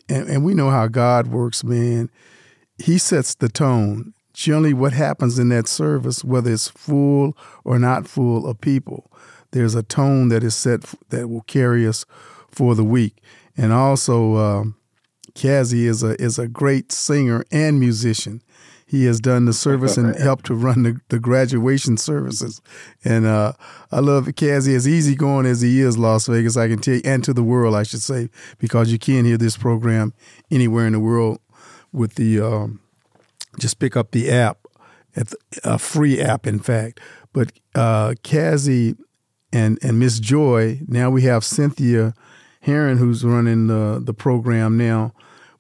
and, 0.09 0.29
and 0.29 0.45
we 0.45 0.55
know 0.55 0.71
how 0.71 0.87
God 0.89 1.29
works, 1.29 1.65
man. 1.65 2.11
He 2.79 2.99
sets 2.99 3.35
the 3.35 3.49
tone. 3.49 4.15
Generally, 4.35 4.75
what 4.75 4.93
happens 4.93 5.39
in 5.39 5.49
that 5.51 5.69
service, 5.69 6.23
whether 6.25 6.53
it's 6.53 6.69
full 6.69 7.37
or 7.65 7.79
not 7.79 8.07
full 8.07 8.47
of 8.47 8.61
people, 8.61 9.11
there's 9.53 9.75
a 9.75 9.83
tone 9.83 10.29
that 10.29 10.43
is 10.43 10.55
set 10.57 10.83
that 11.11 11.29
will 11.29 11.43
carry 11.43 11.87
us 11.87 12.05
for 12.51 12.75
the 12.75 12.85
week. 12.85 13.23
And 13.57 13.73
also, 13.73 14.35
uh, 14.35 14.65
Cassie 15.35 15.87
is 15.87 16.03
a 16.03 16.21
is 16.21 16.39
a 16.39 16.49
great 16.49 16.93
singer 16.93 17.45
and 17.51 17.79
musician. 17.81 18.43
He 18.87 19.07
has 19.07 19.19
done 19.19 19.47
the 19.47 19.53
service 19.53 19.97
and 19.97 20.15
helped 20.21 20.47
to 20.47 20.55
run 20.55 20.83
the, 20.83 21.01
the 21.09 21.19
graduation 21.19 21.97
services. 21.97 22.61
And 23.05 23.27
uh, 23.27 23.55
I 23.91 24.01
love 24.01 24.33
Cassie 24.37 24.75
as 24.75 24.87
easygoing 24.87 25.47
as 25.47 25.63
he 25.63 25.81
is, 25.81 25.99
Las 25.99 26.27
Vegas, 26.27 26.57
I 26.57 26.69
can 26.69 26.79
tell 26.79 26.95
you, 26.95 27.01
and 27.05 27.25
to 27.25 27.33
the 27.33 27.43
world, 27.43 27.75
I 27.75 27.83
should 27.83 28.03
say, 28.03 28.29
because 28.59 28.93
you 28.93 28.99
can 28.99 29.25
hear 29.25 29.39
this 29.39 29.57
program 29.57 30.13
anywhere 30.51 30.87
in 30.87 30.93
the 30.93 31.01
world 31.01 31.41
with 31.93 32.15
the, 32.15 32.41
um, 32.41 32.81
just 33.59 33.79
pick 33.79 33.97
up 33.97 34.11
the 34.11 34.31
app, 34.31 34.59
a 35.63 35.79
free 35.79 36.21
app, 36.21 36.47
in 36.47 36.59
fact. 36.59 37.01
But 37.33 37.53
uh, 37.75 38.15
Cassie 38.23 38.95
and, 39.53 39.79
and 39.83 39.99
Miss 39.99 40.19
Joy, 40.21 40.81
now 40.87 41.11
we 41.11 41.23
have 41.23 41.45
Cynthia 41.45 42.15
Heron, 42.61 42.99
who's 42.99 43.25
running 43.25 43.67
the, 43.67 44.01
the 44.03 44.15
program 44.15 44.77
now. 44.77 45.13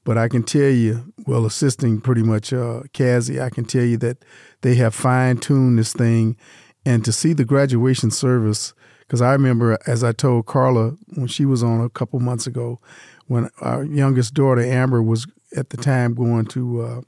But 0.05 0.19
I 0.19 0.29
can 0.29 0.43
tell 0.43 0.71
you, 0.71 1.13
well, 1.27 1.47
assisting 1.47 2.01
pretty 2.01 2.23
much 2.23 2.53
uh, 2.53 2.83
Cassie, 2.93 3.41
I 3.41 3.49
can 3.49 3.65
tell 3.65 3.85
you 3.85 3.97
that 3.99 4.25
they 4.61 4.75
have 4.75 4.95
fine 4.95 5.39
tuned 5.39 5.79
this 5.79 5.93
thing. 5.93 6.37
And 6.85 7.05
to 7.05 7.13
see 7.13 7.33
the 7.33 7.47
graduation 7.47 8.11
service, 8.11 8.75
because 9.01 9.23
I 9.23 9.33
remember, 9.33 9.79
as 9.87 10.05
I 10.05 10.13
told 10.13 10.47
Carla 10.47 10.97
when 11.15 11.27
she 11.27 11.47
was 11.47 11.63
on 11.63 11.81
a 11.81 11.89
couple 11.89 12.21
months 12.21 12.47
ago, 12.47 12.81
when 13.27 13.49
our 13.61 13.85
youngest 13.85 14.35
daughter, 14.35 14.61
Amber, 14.61 15.03
was 15.03 15.27
at 15.57 15.71
the 15.71 15.77
time 15.79 16.15
going 16.15 16.47
to 16.47 16.83
uh, 16.83 17.01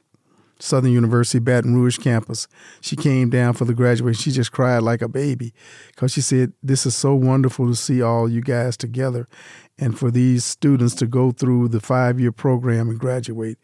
Southern 0.59 0.92
University 0.92 1.38
Baton 1.38 1.75
Rouge 1.75 1.99
campus. 1.99 2.49
She 2.81 2.97
came 2.97 3.31
down 3.31 3.55
for 3.55 3.64
the 3.64 3.75
graduation. 3.75 4.21
She 4.21 4.31
just 4.31 4.53
cried 4.53 4.79
like 4.79 5.03
a 5.03 5.09
baby 5.09 5.53
because 5.88 6.12
she 6.12 6.21
said, 6.21 6.53
This 6.62 6.87
is 6.87 6.95
so 6.95 7.14
wonderful 7.14 7.66
to 7.66 7.75
see 7.75 8.03
all 8.03 8.29
you 8.29 8.40
guys 8.40 8.77
together 8.77 9.27
and 9.79 9.99
for 9.99 10.11
these 10.11 10.45
students 10.45 10.95
to 10.97 11.07
go 11.07 11.31
through 11.31 11.69
the 11.69 11.81
five 11.81 12.19
year 12.19 12.33
program 12.33 12.88
and 12.88 12.99
graduate. 12.99 13.59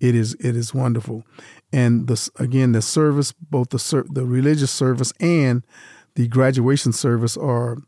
It 0.00 0.14
is 0.14 0.34
it 0.34 0.56
is 0.56 0.72
wonderful, 0.72 1.24
and 1.72 2.10
again 2.38 2.72
the 2.72 2.82
service, 2.82 3.32
both 3.32 3.70
the 3.70 4.04
the 4.10 4.24
religious 4.24 4.70
service 4.70 5.12
and 5.20 5.64
the 6.14 6.28
graduation 6.28 6.92
service 6.92 7.36
are 7.36 7.78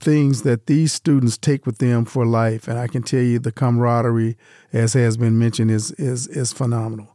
things 0.00 0.42
that 0.42 0.66
these 0.66 0.92
students 0.92 1.38
take 1.38 1.64
with 1.64 1.78
them 1.78 2.04
for 2.04 2.26
life. 2.26 2.66
And 2.66 2.78
I 2.78 2.88
can 2.88 3.02
tell 3.02 3.20
you 3.20 3.38
the 3.38 3.52
camaraderie, 3.52 4.36
as 4.72 4.94
has 4.94 5.16
been 5.16 5.38
mentioned, 5.38 5.70
is 5.70 5.92
is 5.92 6.26
is 6.28 6.52
phenomenal. 6.52 7.11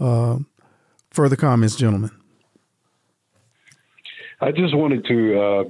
Uh, 0.00 0.38
further 1.10 1.36
comments, 1.36 1.76
gentlemen. 1.76 2.10
I 4.40 4.52
just 4.52 4.76
wanted 4.76 5.04
to, 5.06 5.40
uh, 5.40 5.64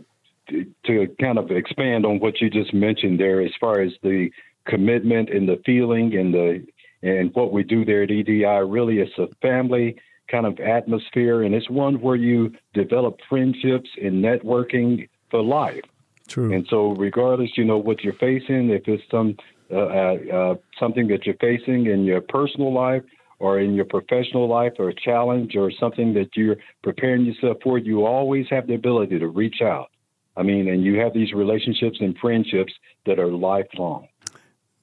to 0.50 0.66
to 0.86 1.16
kind 1.20 1.38
of 1.38 1.50
expand 1.50 2.04
on 2.04 2.20
what 2.20 2.40
you 2.40 2.50
just 2.50 2.74
mentioned 2.74 3.18
there, 3.18 3.40
as 3.40 3.52
far 3.60 3.80
as 3.80 3.92
the 4.02 4.30
commitment 4.66 5.30
and 5.30 5.48
the 5.48 5.60
feeling 5.64 6.14
and 6.16 6.34
the 6.34 6.66
and 7.02 7.34
what 7.34 7.52
we 7.52 7.62
do 7.62 7.84
there 7.84 8.02
at 8.02 8.10
EDI. 8.10 8.44
Really, 8.44 8.98
it's 8.98 9.16
a 9.18 9.28
family 9.40 9.96
kind 10.30 10.44
of 10.44 10.58
atmosphere, 10.60 11.42
and 11.42 11.54
it's 11.54 11.70
one 11.70 12.00
where 12.00 12.16
you 12.16 12.52
develop 12.74 13.18
friendships 13.28 13.88
and 14.02 14.22
networking 14.22 15.08
for 15.30 15.42
life. 15.42 15.84
True. 16.26 16.52
And 16.52 16.66
so, 16.68 16.90
regardless, 16.90 17.56
you 17.56 17.64
know 17.64 17.78
what 17.78 18.02
you're 18.04 18.12
facing, 18.14 18.68
if 18.68 18.86
it's 18.86 19.02
some 19.10 19.36
uh, 19.70 19.76
uh, 19.76 20.16
uh, 20.32 20.54
something 20.78 21.08
that 21.08 21.26
you're 21.26 21.36
facing 21.36 21.86
in 21.86 22.04
your 22.04 22.20
personal 22.20 22.72
life 22.72 23.02
or 23.38 23.61
in 23.61 23.74
your 23.74 23.85
professional 23.85 24.48
life, 24.48 24.72
or 24.79 24.88
a 24.88 24.94
challenge 24.94 25.55
or 25.57 25.70
something 25.70 26.14
that 26.14 26.31
you're 26.35 26.57
preparing 26.83 27.24
yourself 27.24 27.59
for, 27.62 27.79
you 27.79 28.05
always 28.05 28.46
have 28.51 28.66
the 28.66 28.74
ability 28.74 29.18
to 29.18 29.29
reach 29.29 29.62
out. 29.62 29.90
I 30.37 30.42
mean, 30.42 30.68
and 30.68 30.85
you 30.85 30.98
have 31.01 31.14
these 31.14 31.33
relationships 31.33 31.98
and 32.01 32.16
friendships 32.18 32.72
that 33.07 33.18
are 33.18 33.29
lifelong. 33.29 34.09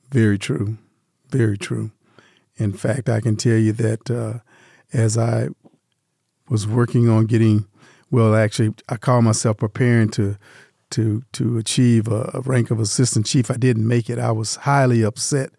Very 0.09 0.37
true. 0.37 0.77
Very 1.29 1.57
true. 1.57 1.91
In 2.57 2.73
fact, 2.73 3.09
I 3.09 3.21
can 3.21 3.35
tell 3.35 3.57
you 3.57 3.73
that 3.73 4.09
uh, 4.09 4.39
as 4.93 5.17
I 5.17 5.49
was 6.49 6.67
working 6.67 7.09
on 7.09 7.25
getting, 7.25 7.65
well, 8.11 8.35
actually, 8.35 8.73
I 8.87 8.97
call 8.97 9.21
myself 9.21 9.57
preparing 9.57 10.09
to 10.09 10.37
to 10.95 11.23
to 11.33 11.57
achieve 11.57 12.07
a, 12.07 12.31
a, 12.33 12.41
rank 12.41 12.71
of 12.71 12.79
assistant 12.79 13.25
chief. 13.25 13.51
I 13.51 13.57
didn't 13.57 13.87
make 13.87 14.09
it. 14.09 14.17
I 14.17 14.31
was 14.31 14.55
highly 14.55 15.03
upset, 15.03 15.51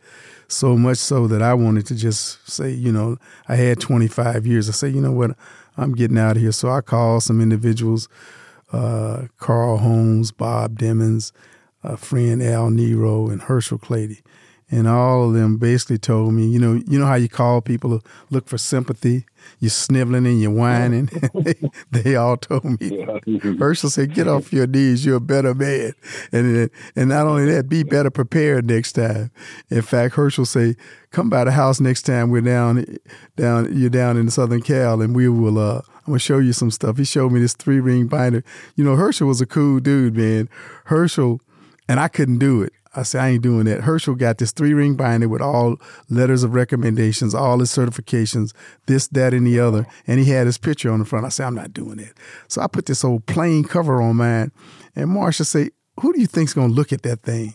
so 0.48 0.76
much 0.76 0.96
so 0.96 1.26
that 1.28 1.42
I 1.42 1.52
wanted 1.52 1.84
to 1.86 1.94
just 1.94 2.48
say, 2.48 2.70
you 2.70 2.90
know, 2.90 3.18
I 3.46 3.56
had 3.56 3.78
25 3.78 4.46
years. 4.46 4.68
I 4.68 4.72
say, 4.72 4.88
you 4.88 5.02
know 5.02 5.12
what, 5.12 5.36
I'm 5.76 5.94
getting 5.94 6.16
out 6.16 6.36
of 6.36 6.42
here. 6.42 6.52
So 6.52 6.70
I 6.70 6.80
called 6.80 7.22
some 7.22 7.42
individuals, 7.42 8.08
uh, 8.72 9.26
Carl 9.38 9.76
Holmes, 9.76 10.32
Bob 10.32 10.78
Demmons, 10.78 11.32
a 11.82 11.98
friend 11.98 12.42
Al 12.42 12.70
Nero, 12.70 13.28
and 13.28 13.42
Herschel 13.42 13.78
Clady 13.78 14.22
and 14.68 14.88
all 14.88 15.28
of 15.28 15.34
them 15.34 15.58
basically 15.58 15.98
told 15.98 16.34
me, 16.34 16.46
you 16.46 16.58
know, 16.58 16.80
you 16.88 16.98
know 16.98 17.06
how 17.06 17.14
you 17.14 17.28
call 17.28 17.60
people 17.60 18.00
to 18.00 18.08
look 18.30 18.48
for 18.48 18.58
sympathy. 18.58 19.24
You're 19.60 19.70
sniveling 19.70 20.26
and 20.26 20.40
you're 20.40 20.50
whining. 20.50 21.08
they, 21.34 21.54
they, 21.92 22.16
all 22.16 22.36
told 22.36 22.80
me. 22.80 23.06
Herschel 23.58 23.90
said, 23.90 24.12
"Get 24.12 24.26
off 24.26 24.52
your 24.52 24.66
knees. 24.66 25.06
You're 25.06 25.16
a 25.16 25.20
better 25.20 25.54
man." 25.54 25.92
And 26.32 26.68
and 26.96 27.08
not 27.08 27.28
only 27.28 27.44
that, 27.52 27.68
be 27.68 27.84
better 27.84 28.10
prepared 28.10 28.66
next 28.66 28.94
time. 28.94 29.30
In 29.70 29.82
fact, 29.82 30.16
Herschel 30.16 30.46
say, 30.46 30.74
"Come 31.12 31.30
by 31.30 31.44
the 31.44 31.52
house 31.52 31.78
next 31.78 32.02
time 32.02 32.30
we're 32.30 32.40
down 32.40 32.98
down. 33.36 33.76
You're 33.78 33.88
down 33.88 34.16
in 34.16 34.30
Southern 34.30 34.62
Cal, 34.62 35.00
and 35.00 35.14
we 35.14 35.28
will. 35.28 35.58
Uh, 35.58 35.82
I'm 35.98 36.12
gonna 36.12 36.18
show 36.18 36.38
you 36.38 36.52
some 36.52 36.72
stuff." 36.72 36.96
He 36.96 37.04
showed 37.04 37.30
me 37.30 37.38
this 37.38 37.54
three 37.54 37.78
ring 37.78 38.08
binder. 38.08 38.42
You 38.74 38.82
know, 38.82 38.96
Herschel 38.96 39.28
was 39.28 39.40
a 39.40 39.46
cool 39.46 39.78
dude, 39.78 40.16
man. 40.16 40.48
Herschel, 40.86 41.40
and 41.88 42.00
I 42.00 42.08
couldn't 42.08 42.38
do 42.38 42.62
it. 42.62 42.72
I 42.96 43.02
said, 43.02 43.20
I 43.20 43.28
ain't 43.30 43.42
doing 43.42 43.66
that. 43.66 43.82
Herschel 43.82 44.14
got 44.14 44.38
this 44.38 44.52
three 44.52 44.72
ring 44.72 44.94
binder 44.94 45.28
with 45.28 45.42
all 45.42 45.76
letters 46.08 46.42
of 46.42 46.54
recommendations, 46.54 47.34
all 47.34 47.58
his 47.58 47.70
certifications, 47.70 48.52
this, 48.86 49.06
that, 49.08 49.34
and 49.34 49.46
the 49.46 49.60
other. 49.60 49.86
And 50.06 50.18
he 50.18 50.30
had 50.30 50.46
his 50.46 50.58
picture 50.58 50.90
on 50.90 51.00
the 51.00 51.04
front. 51.04 51.26
I 51.26 51.28
said, 51.28 51.46
I'm 51.46 51.54
not 51.54 51.72
doing 51.72 51.98
that. 51.98 52.14
So 52.48 52.62
I 52.62 52.66
put 52.66 52.86
this 52.86 53.04
old 53.04 53.26
plain 53.26 53.64
cover 53.64 54.00
on 54.00 54.16
mine. 54.16 54.50
And 54.94 55.10
Marsha 55.10 55.44
said, 55.44 55.70
Who 56.00 56.12
do 56.12 56.20
you 56.20 56.26
think's 56.26 56.54
going 56.54 56.70
to 56.70 56.74
look 56.74 56.92
at 56.92 57.02
that 57.02 57.22
thing? 57.22 57.54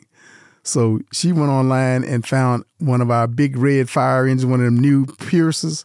So 0.63 0.99
she 1.12 1.32
went 1.32 1.49
online 1.49 2.04
and 2.04 2.25
found 2.25 2.65
one 2.77 3.01
of 3.01 3.10
our 3.10 3.27
big 3.27 3.58
red 3.58 3.89
fire 3.89 4.27
engines, 4.27 4.45
one 4.45 4.60
of 4.60 4.65
them 4.65 4.80
new 4.80 5.06
Pierces, 5.06 5.84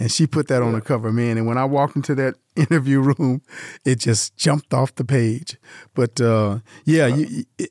and 0.00 0.10
she 0.10 0.26
put 0.26 0.48
that 0.48 0.62
on 0.62 0.72
the 0.72 0.80
cover, 0.80 1.12
man. 1.12 1.38
And 1.38 1.46
when 1.46 1.58
I 1.58 1.64
walked 1.64 1.94
into 1.94 2.14
that 2.16 2.34
interview 2.70 3.00
room, 3.00 3.42
it 3.84 3.98
just 3.98 4.36
jumped 4.36 4.72
off 4.72 4.94
the 4.94 5.04
page. 5.04 5.58
But 5.94 6.20
uh, 6.20 6.60
yeah, 6.84 7.06
you, 7.06 7.44
it, 7.58 7.70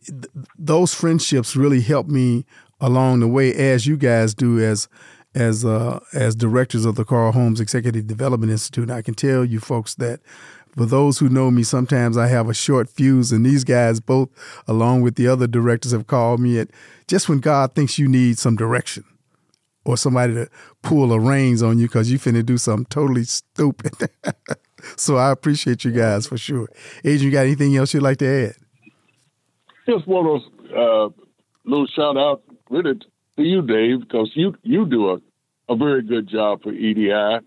those 0.58 0.94
friendships 0.94 1.56
really 1.56 1.82
helped 1.82 2.10
me 2.10 2.46
along 2.80 3.22
the 3.22 3.28
way, 3.28 3.54
as 3.54 3.88
you 3.88 3.98
guys 3.98 4.34
do 4.34 4.60
as 4.60 4.88
as 5.34 5.66
uh, 5.66 6.00
as 6.14 6.36
directors 6.36 6.86
of 6.86 6.96
the 6.96 7.06
Carl 7.06 7.32
Holmes 7.34 7.60
Executive 7.60 8.08
Development 8.08 8.52
Institute. 8.52 8.90
And 8.90 8.98
I 8.98 9.02
can 9.02 9.14
tell 9.14 9.44
you 9.44 9.60
folks 9.60 9.96
that 9.96 10.22
for 10.76 10.86
those 10.86 11.20
who 11.20 11.30
know 11.30 11.52
me, 11.52 11.64
sometimes 11.64 12.18
I 12.18 12.28
have 12.28 12.50
a 12.50 12.54
short 12.54 12.90
fuse, 12.90 13.32
and 13.32 13.46
these 13.46 13.64
guys, 13.64 14.00
both 14.00 14.30
along 14.68 15.02
with 15.02 15.16
the 15.16 15.28
other 15.28 15.48
directors, 15.48 15.92
have 15.92 16.08
called 16.08 16.40
me 16.40 16.60
at 16.60 16.70
just 17.08 17.30
when 17.30 17.40
God 17.40 17.76
thinks 17.76 18.00
you 18.00 18.08
need 18.08 18.38
some 18.38 18.56
direction 18.56 19.04
or 19.86 19.96
somebody 19.96 20.34
to 20.34 20.50
pull 20.82 21.08
the 21.08 21.20
reins 21.20 21.62
on 21.62 21.78
you 21.78 21.88
because 21.88 22.12
you 22.12 22.18
finna 22.20 22.46
do 22.46 22.58
something 22.58 22.86
totally 22.86 23.24
stupid. 23.24 23.94
so 24.96 25.18
I 25.18 25.32
appreciate 25.32 25.84
you 25.84 25.92
guys 25.92 26.28
for 26.28 26.38
sure. 26.38 26.70
Aedren, 27.04 27.22
you 27.22 27.32
got 27.32 27.46
anything 27.46 27.76
else 27.76 27.94
you'd 27.94 28.04
like 28.04 28.18
to 28.18 28.28
add? 28.28 28.56
Just 29.88 30.08
want 30.08 30.44
to 30.70 30.76
uh, 30.76 31.10
little 31.66 31.88
shout 31.88 32.18
out 32.18 32.44
really 32.70 32.96
to 33.38 33.44
you, 33.44 33.62
Dave, 33.62 34.02
because 34.02 34.32
you 34.34 34.56
you 34.64 34.86
do 34.86 35.12
a, 35.12 35.22
a 35.70 35.76
very 35.76 36.02
good 36.02 36.28
job 36.28 36.64
for 36.64 36.72
EDI, 36.72 37.40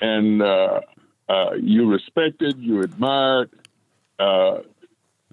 and 0.00 0.42
uh, 0.42 0.80
uh, 1.28 1.50
you 1.60 1.90
respected, 1.90 2.56
you 2.58 2.82
admired. 2.82 3.50
Uh, 4.18 4.58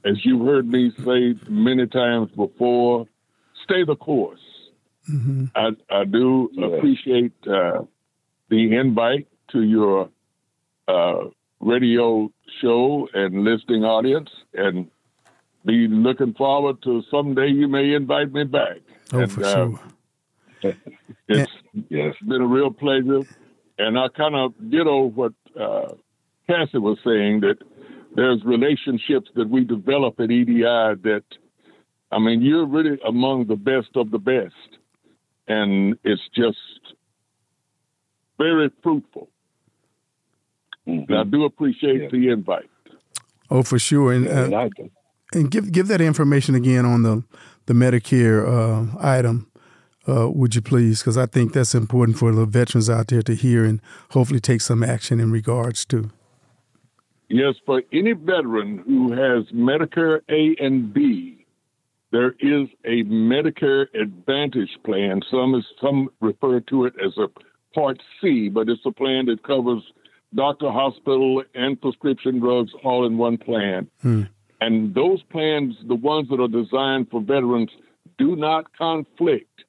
as 0.03 0.23
you've 0.23 0.45
heard 0.45 0.67
me 0.67 0.91
say 1.03 1.35
many 1.49 1.87
times 1.87 2.29
before, 2.35 3.07
stay 3.63 3.83
the 3.83 3.95
course. 3.95 4.39
Mm-hmm. 5.09 5.45
I, 5.55 5.69
I 5.89 6.05
do 6.05 6.49
yeah. 6.53 6.67
appreciate 6.67 7.33
uh, 7.47 7.83
the 8.49 8.75
invite 8.75 9.27
to 9.51 9.61
your 9.61 10.09
uh, 10.87 11.25
radio 11.59 12.31
show 12.61 13.07
and 13.13 13.43
listening 13.43 13.83
audience, 13.83 14.29
and 14.53 14.89
be 15.65 15.87
looking 15.87 16.33
forward 16.33 16.81
to 16.83 17.03
someday 17.09 17.47
you 17.47 17.67
may 17.67 17.93
invite 17.93 18.31
me 18.31 18.43
back. 18.43 18.77
Oh, 19.13 19.19
and, 19.19 19.31
for 19.31 19.43
sure. 19.43 19.79
It's, 21.27 21.51
yeah. 21.89 22.05
it's 22.05 22.19
been 22.19 22.41
a 22.41 22.47
real 22.47 22.71
pleasure. 22.71 23.21
And 23.77 23.97
I 23.99 24.07
kind 24.09 24.35
of 24.35 24.53
ditto 24.69 25.05
what 25.05 25.33
uh, 25.59 25.93
Cassie 26.47 26.77
was 26.77 26.97
saying 27.03 27.41
that 27.41 27.57
there's 28.15 28.43
relationships 28.43 29.29
that 29.35 29.49
we 29.49 29.63
develop 29.63 30.19
at 30.19 30.31
EDI 30.31 30.61
that, 30.61 31.23
I 32.11 32.19
mean, 32.19 32.41
you're 32.41 32.65
really 32.65 32.97
among 33.05 33.47
the 33.47 33.55
best 33.55 33.89
of 33.95 34.11
the 34.11 34.19
best. 34.19 34.53
And 35.47 35.97
it's 36.03 36.21
just 36.33 36.57
very 38.37 38.71
fruitful. 38.81 39.29
Mm-hmm. 40.87 41.13
I 41.13 41.23
do 41.23 41.45
appreciate 41.45 42.03
yeah. 42.03 42.07
the 42.11 42.29
invite. 42.29 42.69
Oh, 43.49 43.63
for 43.63 43.79
sure. 43.79 44.13
And, 44.13 44.27
uh, 44.27 44.69
and 45.33 45.51
give 45.51 45.71
give 45.71 45.87
that 45.87 46.01
information 46.01 46.55
again 46.55 46.85
on 46.85 47.03
the 47.03 47.23
the 47.65 47.73
Medicare 47.73 48.45
uh, 48.47 48.97
item 48.99 49.47
uh, 50.07 50.29
would 50.29 50.55
you 50.55 50.61
please? 50.61 50.99
Because 50.99 51.17
I 51.17 51.25
think 51.25 51.53
that's 51.53 51.75
important 51.75 52.17
for 52.17 52.31
the 52.31 52.45
veterans 52.45 52.89
out 52.89 53.07
there 53.07 53.21
to 53.23 53.33
hear 53.33 53.65
and 53.65 53.81
hopefully 54.11 54.39
take 54.39 54.61
some 54.61 54.83
action 54.83 55.19
in 55.19 55.31
regards 55.31 55.85
to. 55.85 56.11
Yes, 57.27 57.55
for 57.65 57.81
any 57.91 58.13
veteran 58.13 58.83
who 58.85 59.11
has 59.13 59.45
Medicare 59.51 60.21
A 60.29 60.63
and 60.63 60.93
B, 60.93 61.45
there 62.11 62.35
is 62.39 62.69
a 62.85 63.03
Medicare 63.03 63.87
Advantage 63.99 64.77
plan. 64.85 65.21
Some 65.31 65.55
is 65.55 65.65
some 65.81 66.09
refer 66.21 66.59
to 66.61 66.85
it 66.85 66.93
as 67.03 67.17
a 67.17 67.27
Part 67.73 68.01
C, 68.21 68.47
but 68.47 68.69
it's 68.69 68.85
a 68.85 68.91
plan 68.91 69.25
that 69.25 69.43
covers 69.43 69.83
doctor, 70.35 70.69
hospital, 70.69 71.43
and 71.53 71.81
prescription 71.81 72.39
drugs 72.39 72.71
all 72.83 73.05
in 73.05 73.17
one 73.17 73.37
plan. 73.37 73.89
Hmm. 74.01 74.23
And 74.61 74.93
those 74.93 75.21
plans, 75.23 75.75
the 75.87 75.95
ones 75.95 76.29
that 76.29 76.39
are 76.39 76.47
designed 76.47 77.09
for 77.09 77.21
veterans, 77.21 77.71
do 78.17 78.35
not 78.35 78.75
conflict 78.77 79.63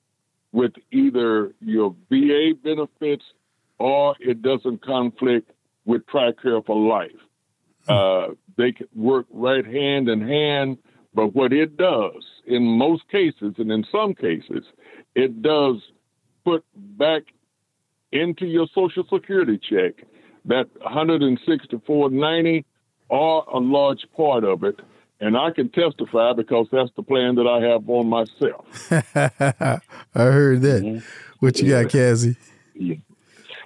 with 0.52 0.72
either 0.92 1.52
your 1.60 1.94
VA 2.08 2.52
benefits 2.62 3.24
or 3.78 4.14
it 4.20 4.42
doesn't 4.42 4.82
conflict 4.84 5.50
with 5.84 6.06
TRICARE 6.06 6.64
for 6.64 6.76
life. 6.76 7.10
Hmm. 7.86 7.92
Uh, 7.92 8.26
they 8.56 8.72
can 8.72 8.88
work 8.94 9.26
right 9.30 9.64
hand 9.64 10.08
in 10.08 10.26
hand, 10.26 10.78
but 11.14 11.34
what 11.34 11.52
it 11.52 11.76
does 11.76 12.24
in 12.46 12.62
most 12.62 13.08
cases, 13.08 13.54
and 13.58 13.70
in 13.70 13.84
some 13.90 14.14
cases, 14.14 14.64
it 15.14 15.42
does 15.42 15.76
put 16.44 16.64
back 16.74 17.22
into 18.12 18.46
your 18.46 18.66
Social 18.74 19.04
Security 19.12 19.58
check 19.58 20.06
that 20.46 20.66
164.90 20.80 22.64
or 23.08 23.44
a 23.52 23.58
large 23.58 24.06
part 24.16 24.44
of 24.44 24.64
it 24.64 24.80
and 25.20 25.36
I 25.36 25.50
can 25.50 25.68
testify 25.70 26.32
because 26.34 26.66
that's 26.70 26.90
the 26.96 27.02
plan 27.02 27.36
that 27.36 27.46
I 27.46 27.60
have 27.66 27.88
on 27.88 28.08
myself. 28.08 28.66
I 29.14 29.80
heard 30.14 30.62
that. 30.62 30.82
Mm-hmm. 30.82 31.06
What 31.40 31.60
you 31.60 31.70
yeah. 31.70 31.82
got, 31.82 31.92
Cassie? 31.92 32.36
Yeah. 32.74 32.96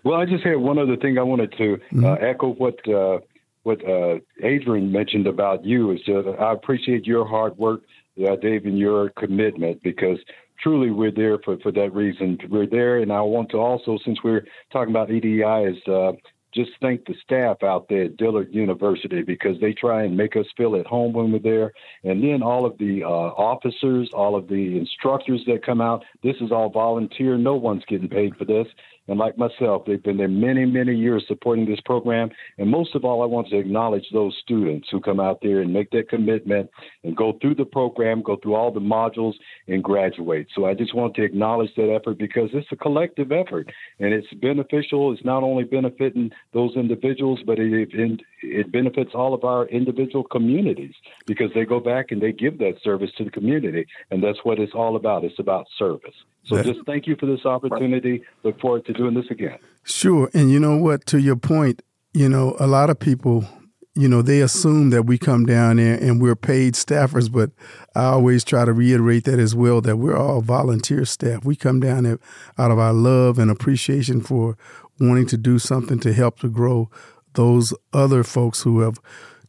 Well, 0.05 0.21
I 0.21 0.27
just 0.27 0.45
had 0.45 0.57
one 0.57 0.79
other 0.79 0.97
thing 0.97 1.19
I 1.19 1.23
wanted 1.23 1.53
to 1.53 1.75
uh, 1.75 1.77
mm-hmm. 1.77 2.05
uh, 2.05 2.15
echo 2.15 2.55
what 2.55 2.89
uh, 2.89 3.19
what 3.65 3.85
uh, 3.85 4.19
Aedren 4.43 4.91
mentioned 4.91 5.27
about 5.27 5.65
you 5.65 5.91
is 5.91 6.01
uh, 6.09 6.31
I 6.31 6.53
appreciate 6.53 7.07
your 7.07 7.27
hard 7.27 7.59
work, 7.59 7.83
uh, 8.27 8.37
Dave, 8.37 8.65
and 8.65 8.79
your 8.79 9.11
commitment 9.11 9.83
because 9.83 10.19
truly 10.63 10.91
we're 10.91 11.11
there 11.11 11.39
for, 11.45 11.59
for 11.59 11.71
that 11.73 11.93
reason. 11.93 12.39
We're 12.49 12.67
there, 12.67 12.99
and 12.99 13.13
I 13.13 13.21
want 13.21 13.51
to 13.51 13.59
also, 13.59 13.99
since 14.05 14.19
we're 14.25 14.47
talking 14.73 14.91
about 14.91 15.11
EDI, 15.11 15.43
is 15.43 15.77
uh, 15.87 16.13
just 16.53 16.73
thank 16.81 17.05
the 17.07 17.15
staff 17.23 17.63
out 17.63 17.89
there 17.89 18.05
at 18.05 18.17
Dillard 18.17 18.53
University 18.53 19.23
because 19.23 19.61
they 19.61 19.73
try 19.73 20.03
and 20.03 20.17
make 20.17 20.37
us 20.37 20.47
feel 20.57 20.77
at 20.77 20.87
home 20.87 21.13
when 21.13 21.33
we're 21.33 21.39
there. 21.39 21.73
And 22.03 22.23
then 22.23 22.43
all 22.43 22.67
of 22.67 22.77
the 22.79 23.05
uh, 23.05 23.07
officers, 23.07 24.11
all 24.13 24.35
of 24.35 24.49
the 24.49 24.79
instructors 24.79 25.43
that 25.47 25.65
come 25.65 25.81
out, 25.81 26.05
this 26.23 26.37
is 26.41 26.51
all 26.51 26.69
volunteer. 26.69 27.39
No 27.39 27.55
one's 27.55 27.85
getting 27.87 28.09
paid 28.09 28.37
for 28.37 28.45
this. 28.45 28.67
And 29.11 29.19
like 29.19 29.37
myself, 29.37 29.83
they've 29.87 30.01
been 30.01 30.19
there 30.19 30.29
many, 30.29 30.65
many 30.65 30.95
years 30.95 31.25
supporting 31.27 31.67
this 31.67 31.81
program. 31.85 32.31
And 32.59 32.71
most 32.71 32.95
of 32.95 33.05
all, 33.05 33.25
I 33.25 33.27
want 33.27 33.49
to 33.49 33.59
acknowledge 33.59 34.07
those 34.13 34.39
students 34.41 34.87
who 34.89 35.01
come 35.01 35.19
out 35.19 35.41
there 35.43 35.63
and 35.63 35.73
make 35.73 35.91
that 35.91 36.09
commitment 36.09 36.71
and 37.03 37.17
go 37.17 37.37
through 37.43 37.57
the 37.57 37.65
program, 37.65 38.23
go 38.23 38.37
through 38.37 38.55
all 38.55 38.71
the 38.71 38.79
modules, 38.79 39.35
and 39.67 39.83
graduate. 39.83 40.47
So 40.55 40.65
I 40.65 40.75
just 40.75 40.95
want 40.95 41.17
to 41.17 41.25
acknowledge 41.25 41.75
that 41.75 41.93
effort 41.93 42.19
because 42.19 42.51
it's 42.53 42.71
a 42.71 42.77
collective 42.77 43.33
effort 43.33 43.73
and 43.99 44.15
it's 44.15 44.33
beneficial. 44.35 45.13
It's 45.13 45.25
not 45.25 45.43
only 45.43 45.65
benefiting 45.65 46.31
those 46.53 46.77
individuals, 46.77 47.41
but 47.45 47.59
it, 47.59 47.93
it, 47.93 48.21
it 48.45 48.71
benefits 48.71 49.11
all 49.13 49.35
of 49.35 49.43
our 49.43 49.67
individual 49.67 50.23
communities 50.23 50.95
because 51.27 51.51
they 51.53 51.65
go 51.65 51.81
back 51.81 52.13
and 52.13 52.23
they 52.23 52.31
give 52.31 52.59
that 52.59 52.75
service 52.85 53.11
to 53.19 53.25
the 53.25 53.31
community. 53.31 53.87
And 54.13 54.23
that's 54.23 54.39
what 54.45 54.61
it's 54.61 54.73
all 54.73 54.95
about. 54.95 55.25
It's 55.25 55.41
about 55.41 55.67
service. 55.77 56.15
So 56.45 56.63
just 56.63 56.81
thank 56.87 57.07
you 57.07 57.17
for 57.17 57.27
this 57.27 57.45
opportunity. 57.45 58.23
Look 58.43 58.61
forward 58.61 58.87
to 58.87 58.93
doing 59.01 59.15
this 59.15 59.31
again. 59.31 59.59
Sure. 59.83 60.29
And 60.35 60.51
you 60.51 60.61
know 60.61 60.77
what? 60.77 61.07
To 61.07 61.19
your 61.19 61.37
point, 61.37 61.83
you 62.13 62.29
know, 62.29 62.55
a 62.61 62.67
lot 62.67 62.91
of 62.91 62.99
people, 62.99 63.47
you 63.95 64.09
know, 64.09 64.21
they 64.21 64.41
assume 64.41 64.91
that 64.91 65.05
we 65.05 65.17
come 65.17 65.47
down 65.47 65.77
there 65.77 65.97
and 65.97 66.21
we're 66.21 66.37
paid 66.37 66.75
staffers, 66.75 67.33
but 67.33 67.51
I 67.95 68.05
always 68.05 68.45
try 68.45 68.65
to 68.65 68.73
reiterate 68.73 69.25
that 69.25 69.39
as 69.39 69.55
well 69.55 69.81
that 69.81 69.97
we're 69.97 70.17
all 70.17 70.43
volunteer 70.43 71.05
staff. 71.07 71.45
We 71.45 71.57
come 71.57 71.81
down 71.81 72.05
there 72.05 72.19
out 72.59 72.71
of 72.71 72.79
our 72.79 72.93
love 72.93 73.39
and 73.39 73.51
appreciation 73.51 74.21
for 74.21 74.59
wanting 74.99 75.27
to 75.29 75.39
do 75.39 75.59
something 75.59 75.99
to 76.01 76.13
help 76.13 76.41
to 76.41 76.49
grow 76.51 76.91
those 77.35 77.73
other 77.93 78.23
folks 78.23 78.63
who 78.63 78.81
have 78.81 78.99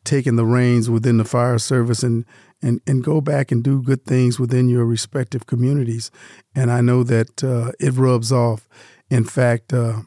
taken 0.03 0.37
the 0.37 0.45
reins 0.45 0.89
within 0.89 1.17
the 1.17 1.25
fire 1.25 1.59
service 1.59 2.03
and 2.03 2.25
and, 2.61 2.79
and 2.85 3.03
go 3.03 3.21
back 3.21 3.51
and 3.51 3.63
do 3.63 3.81
good 3.81 4.05
things 4.05 4.39
within 4.39 4.69
your 4.69 4.85
respective 4.85 5.47
communities. 5.47 6.11
And 6.53 6.71
I 6.71 6.81
know 6.81 7.03
that 7.03 7.43
uh, 7.43 7.71
it 7.79 7.93
rubs 7.93 8.31
off. 8.31 8.67
In 9.11 9.25
fact, 9.25 9.73
uh, 9.73 9.97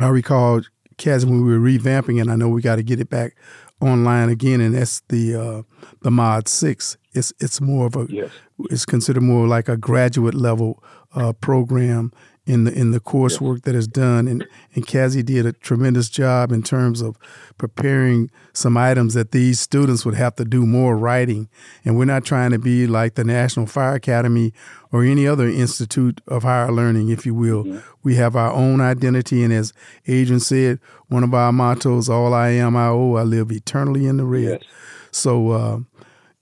I 0.00 0.08
recall, 0.08 0.62
Kaz, 0.96 1.26
when 1.26 1.44
we 1.44 1.52
were 1.52 1.60
revamping 1.60 2.20
it, 2.20 2.28
I 2.28 2.34
know 2.34 2.48
we 2.48 2.62
got 2.62 2.76
to 2.76 2.82
get 2.82 2.98
it 2.98 3.10
back 3.10 3.36
online 3.80 4.30
again, 4.30 4.62
and 4.62 4.74
that's 4.74 5.02
the 5.08 5.34
uh, 5.34 5.62
the 6.00 6.10
Mod 6.10 6.48
Six. 6.48 6.96
It's 7.12 7.34
it's 7.40 7.60
more 7.60 7.86
of 7.86 7.94
a 7.94 8.06
yes. 8.08 8.30
it's 8.70 8.86
considered 8.86 9.22
more 9.22 9.46
like 9.46 9.68
a 9.68 9.76
graduate 9.76 10.34
level 10.34 10.82
uh, 11.14 11.34
program, 11.34 12.10
in 12.46 12.64
the 12.64 12.72
in 12.72 12.92
the 12.92 13.00
coursework 13.00 13.62
that 13.62 13.74
is 13.74 13.88
done. 13.88 14.28
And 14.28 14.46
and 14.74 14.86
Cassie 14.86 15.22
did 15.22 15.44
a 15.44 15.52
tremendous 15.52 16.08
job 16.08 16.52
in 16.52 16.62
terms 16.62 17.02
of 17.02 17.18
preparing 17.58 18.30
some 18.52 18.76
items 18.76 19.14
that 19.14 19.32
these 19.32 19.58
students 19.60 20.04
would 20.04 20.14
have 20.14 20.36
to 20.36 20.44
do 20.44 20.64
more 20.64 20.96
writing. 20.96 21.48
And 21.84 21.98
we're 21.98 22.04
not 22.04 22.24
trying 22.24 22.52
to 22.52 22.58
be 22.58 22.86
like 22.86 23.14
the 23.14 23.24
National 23.24 23.66
Fire 23.66 23.94
Academy 23.94 24.52
or 24.92 25.02
any 25.02 25.26
other 25.26 25.48
institute 25.48 26.20
of 26.28 26.44
higher 26.44 26.72
learning, 26.72 27.08
if 27.08 27.26
you 27.26 27.34
will. 27.34 27.64
Mm-hmm. 27.64 27.78
We 28.02 28.14
have 28.14 28.36
our 28.36 28.52
own 28.52 28.80
identity, 28.80 29.42
and 29.42 29.52
as 29.52 29.72
Aedren 30.06 30.40
said, 30.40 30.78
one 31.08 31.24
of 31.24 31.34
our 31.34 31.52
mottos: 31.52 32.08
"All 32.08 32.32
I 32.32 32.50
am, 32.50 32.76
I 32.76 32.86
owe. 32.86 33.14
I 33.14 33.22
live 33.22 33.50
eternally 33.50 34.06
in 34.06 34.16
the 34.16 34.24
red." 34.24 34.60
Yes. 34.62 34.62
So. 35.10 35.50
Uh, 35.50 35.78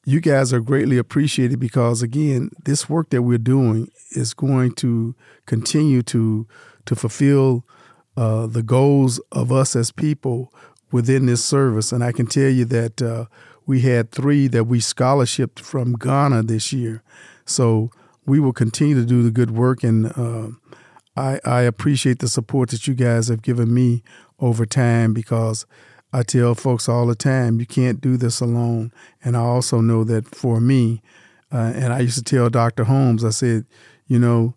you 0.04 0.20
guys 0.20 0.52
are 0.52 0.60
greatly 0.60 0.98
appreciated 0.98 1.58
because 1.58 2.02
again, 2.02 2.50
this 2.64 2.88
work 2.88 3.10
that 3.10 3.22
we're 3.22 3.38
doing 3.38 3.90
is 4.10 4.34
going 4.34 4.72
to 4.74 5.14
continue 5.46 6.02
to 6.02 6.46
to 6.86 6.94
fulfill 6.94 7.64
uh, 8.16 8.46
the 8.46 8.62
goals 8.62 9.18
of 9.32 9.50
us 9.50 9.74
as 9.74 9.90
people 9.90 10.52
within 10.92 11.26
this 11.26 11.44
service. 11.44 11.92
And 11.92 12.04
I 12.04 12.12
can 12.12 12.26
tell 12.26 12.50
you 12.50 12.64
that 12.66 13.02
uh, 13.02 13.24
we 13.66 13.80
had 13.80 14.12
three 14.12 14.46
that 14.48 14.64
we 14.64 14.78
scholarshiped 14.78 15.60
from 15.60 15.94
Ghana 15.94 16.42
this 16.44 16.72
year. 16.72 17.02
So 17.46 17.90
we 18.26 18.38
will 18.40 18.52
continue 18.52 18.94
to 18.94 19.04
do 19.04 19.22
the 19.22 19.30
good 19.30 19.50
work, 19.50 19.82
and 19.82 20.06
uh, 20.16 20.48
I, 21.16 21.40
I 21.44 21.60
appreciate 21.62 22.20
the 22.20 22.28
support 22.28 22.70
that 22.70 22.86
you 22.86 22.94
guys 22.94 23.28
have 23.28 23.42
given 23.42 23.72
me 23.72 24.02
over 24.38 24.64
time 24.66 25.12
because 25.12 25.66
I 26.14 26.22
tell 26.22 26.54
folks 26.54 26.88
all 26.88 27.08
the 27.08 27.16
time, 27.16 27.58
you 27.58 27.66
can't 27.66 28.00
do 28.00 28.16
this 28.16 28.40
alone. 28.40 28.92
And 29.24 29.36
I 29.36 29.40
also 29.40 29.80
know 29.80 30.04
that 30.04 30.32
for 30.32 30.60
me, 30.60 31.02
uh, 31.52 31.72
and 31.74 31.92
I 31.92 31.98
used 31.98 32.16
to 32.18 32.22
tell 32.22 32.48
Dr. 32.48 32.84
Holmes, 32.84 33.24
I 33.24 33.30
said, 33.30 33.66
you 34.06 34.20
know, 34.20 34.54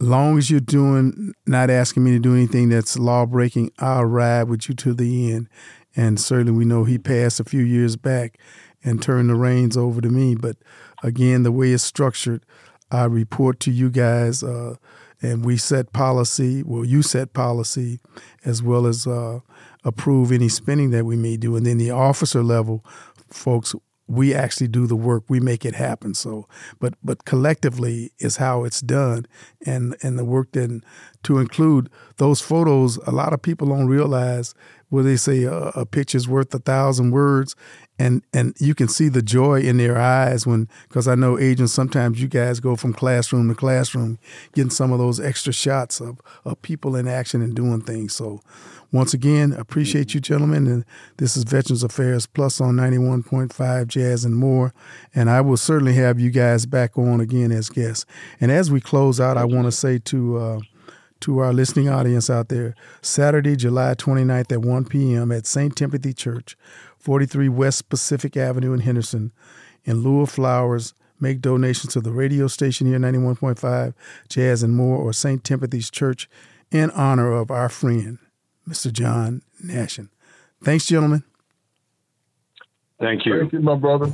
long 0.00 0.38
as 0.38 0.50
you're 0.50 0.60
doing, 0.60 1.34
not 1.46 1.68
asking 1.68 2.04
me 2.04 2.12
to 2.12 2.18
do 2.18 2.32
anything 2.32 2.70
that's 2.70 2.98
law 2.98 3.26
breaking, 3.26 3.70
I'll 3.80 4.06
ride 4.06 4.44
with 4.44 4.66
you 4.66 4.74
to 4.76 4.94
the 4.94 5.32
end. 5.34 5.50
And 5.94 6.18
certainly 6.18 6.52
we 6.52 6.64
know 6.64 6.84
he 6.84 6.96
passed 6.96 7.38
a 7.38 7.44
few 7.44 7.62
years 7.62 7.96
back 7.96 8.38
and 8.82 9.02
turned 9.02 9.28
the 9.28 9.34
reins 9.34 9.76
over 9.76 10.00
to 10.00 10.08
me. 10.08 10.34
But 10.34 10.56
again, 11.02 11.42
the 11.42 11.52
way 11.52 11.72
it's 11.72 11.84
structured, 11.84 12.46
I 12.90 13.04
report 13.04 13.60
to 13.60 13.70
you 13.70 13.90
guys, 13.90 14.42
uh, 14.42 14.76
and 15.22 15.44
we 15.44 15.56
set 15.56 15.92
policy. 15.92 16.62
Well, 16.62 16.84
you 16.84 17.02
set 17.02 17.32
policy 17.32 18.00
as 18.44 18.62
well 18.62 18.86
as 18.86 19.06
uh, 19.06 19.40
approve 19.84 20.32
any 20.32 20.48
spending 20.48 20.90
that 20.90 21.04
we 21.04 21.16
may 21.16 21.36
do. 21.36 21.56
And 21.56 21.64
then 21.64 21.78
the 21.78 21.92
officer 21.92 22.42
level 22.42 22.84
folks, 23.30 23.74
we 24.06 24.34
actually 24.34 24.68
do 24.68 24.86
the 24.86 24.96
work. 24.96 25.24
We 25.28 25.40
make 25.40 25.64
it 25.64 25.74
happen. 25.74 26.14
So, 26.14 26.46
but 26.80 26.94
but 27.02 27.24
collectively 27.24 28.12
is 28.18 28.36
how 28.36 28.64
it's 28.64 28.80
done, 28.80 29.26
and 29.64 29.96
and 30.02 30.18
the 30.18 30.24
work 30.24 30.52
then 30.52 30.82
to 31.24 31.38
include 31.38 31.88
those 32.16 32.40
photos. 32.40 32.96
A 33.06 33.10
lot 33.10 33.32
of 33.32 33.42
people 33.42 33.68
don't 33.68 33.86
realize 33.86 34.54
where 34.88 35.02
they 35.02 35.16
say 35.16 35.44
a, 35.44 35.68
a 35.68 35.86
picture's 35.86 36.28
worth 36.28 36.54
a 36.54 36.58
thousand 36.58 37.12
words, 37.12 37.56
and 37.98 38.22
and 38.32 38.54
you 38.58 38.74
can 38.74 38.88
see 38.88 39.08
the 39.08 39.22
joy 39.22 39.60
in 39.60 39.78
their 39.78 39.98
eyes 39.98 40.46
when 40.46 40.68
because 40.88 41.08
I 41.08 41.14
know 41.14 41.38
agents 41.38 41.72
sometimes 41.72 42.20
you 42.20 42.28
guys 42.28 42.60
go 42.60 42.76
from 42.76 42.92
classroom 42.92 43.48
to 43.48 43.54
classroom 43.54 44.18
getting 44.54 44.70
some 44.70 44.92
of 44.92 44.98
those 44.98 45.18
extra 45.18 45.52
shots 45.52 46.00
of, 46.00 46.20
of 46.44 46.60
people 46.62 46.94
in 46.94 47.08
action 47.08 47.40
and 47.40 47.54
doing 47.54 47.80
things. 47.80 48.12
So 48.14 48.42
once 48.92 49.14
again, 49.14 49.54
appreciate 49.54 50.12
you, 50.12 50.20
gentlemen. 50.20 50.66
And 50.66 50.84
this 51.16 51.38
is 51.38 51.44
Veterans 51.44 51.82
Affairs 51.82 52.26
Plus 52.26 52.60
on 52.60 52.76
91.5 52.76 53.86
Jazz 53.86 54.26
and 54.26 54.36
more. 54.36 54.74
And 55.14 55.30
I 55.30 55.40
will 55.40 55.56
certainly 55.56 55.94
have 55.94 56.20
you 56.20 56.30
guys 56.30 56.66
back 56.66 56.98
on 56.98 57.18
again 57.18 57.50
as 57.50 57.70
guests. 57.70 58.04
And 58.38 58.52
as 58.52 58.70
we 58.70 58.82
close 58.82 59.18
out, 59.18 59.38
I 59.38 59.46
want 59.46 59.64
to 59.64 59.72
say 59.72 59.98
to 59.98 60.36
uh, 60.36 60.60
to 61.22 61.38
our 61.38 61.52
listening 61.52 61.88
audience 61.88 62.28
out 62.28 62.48
there, 62.48 62.74
Saturday, 63.00 63.56
July 63.56 63.94
29th 63.94 64.52
at 64.52 64.60
1 64.60 64.84
p.m. 64.86 65.32
at 65.32 65.46
St. 65.46 65.74
Timothy 65.74 66.12
Church, 66.12 66.56
43 66.98 67.48
West 67.48 67.88
Pacific 67.88 68.36
Avenue 68.36 68.72
in 68.72 68.80
Henderson, 68.80 69.32
in 69.84 70.02
lieu 70.02 70.22
of 70.22 70.30
flowers, 70.30 70.94
make 71.20 71.40
donations 71.40 71.92
to 71.92 72.00
the 72.00 72.12
radio 72.12 72.46
station 72.48 72.86
here, 72.86 72.98
91.5 72.98 73.94
Jazz 74.28 74.62
and 74.62 74.74
more, 74.74 74.96
or 74.96 75.12
St. 75.12 75.42
Timothy's 75.44 75.90
Church 75.90 76.28
in 76.70 76.90
honor 76.90 77.32
of 77.32 77.50
our 77.50 77.68
friend, 77.68 78.18
Mr. 78.68 78.92
John 78.92 79.42
Nashin. 79.64 80.08
Thanks, 80.62 80.86
gentlemen. 80.86 81.22
Thank 83.00 83.26
you. 83.26 83.38
Thank 83.38 83.52
you, 83.52 83.60
my 83.60 83.74
brother. 83.74 84.12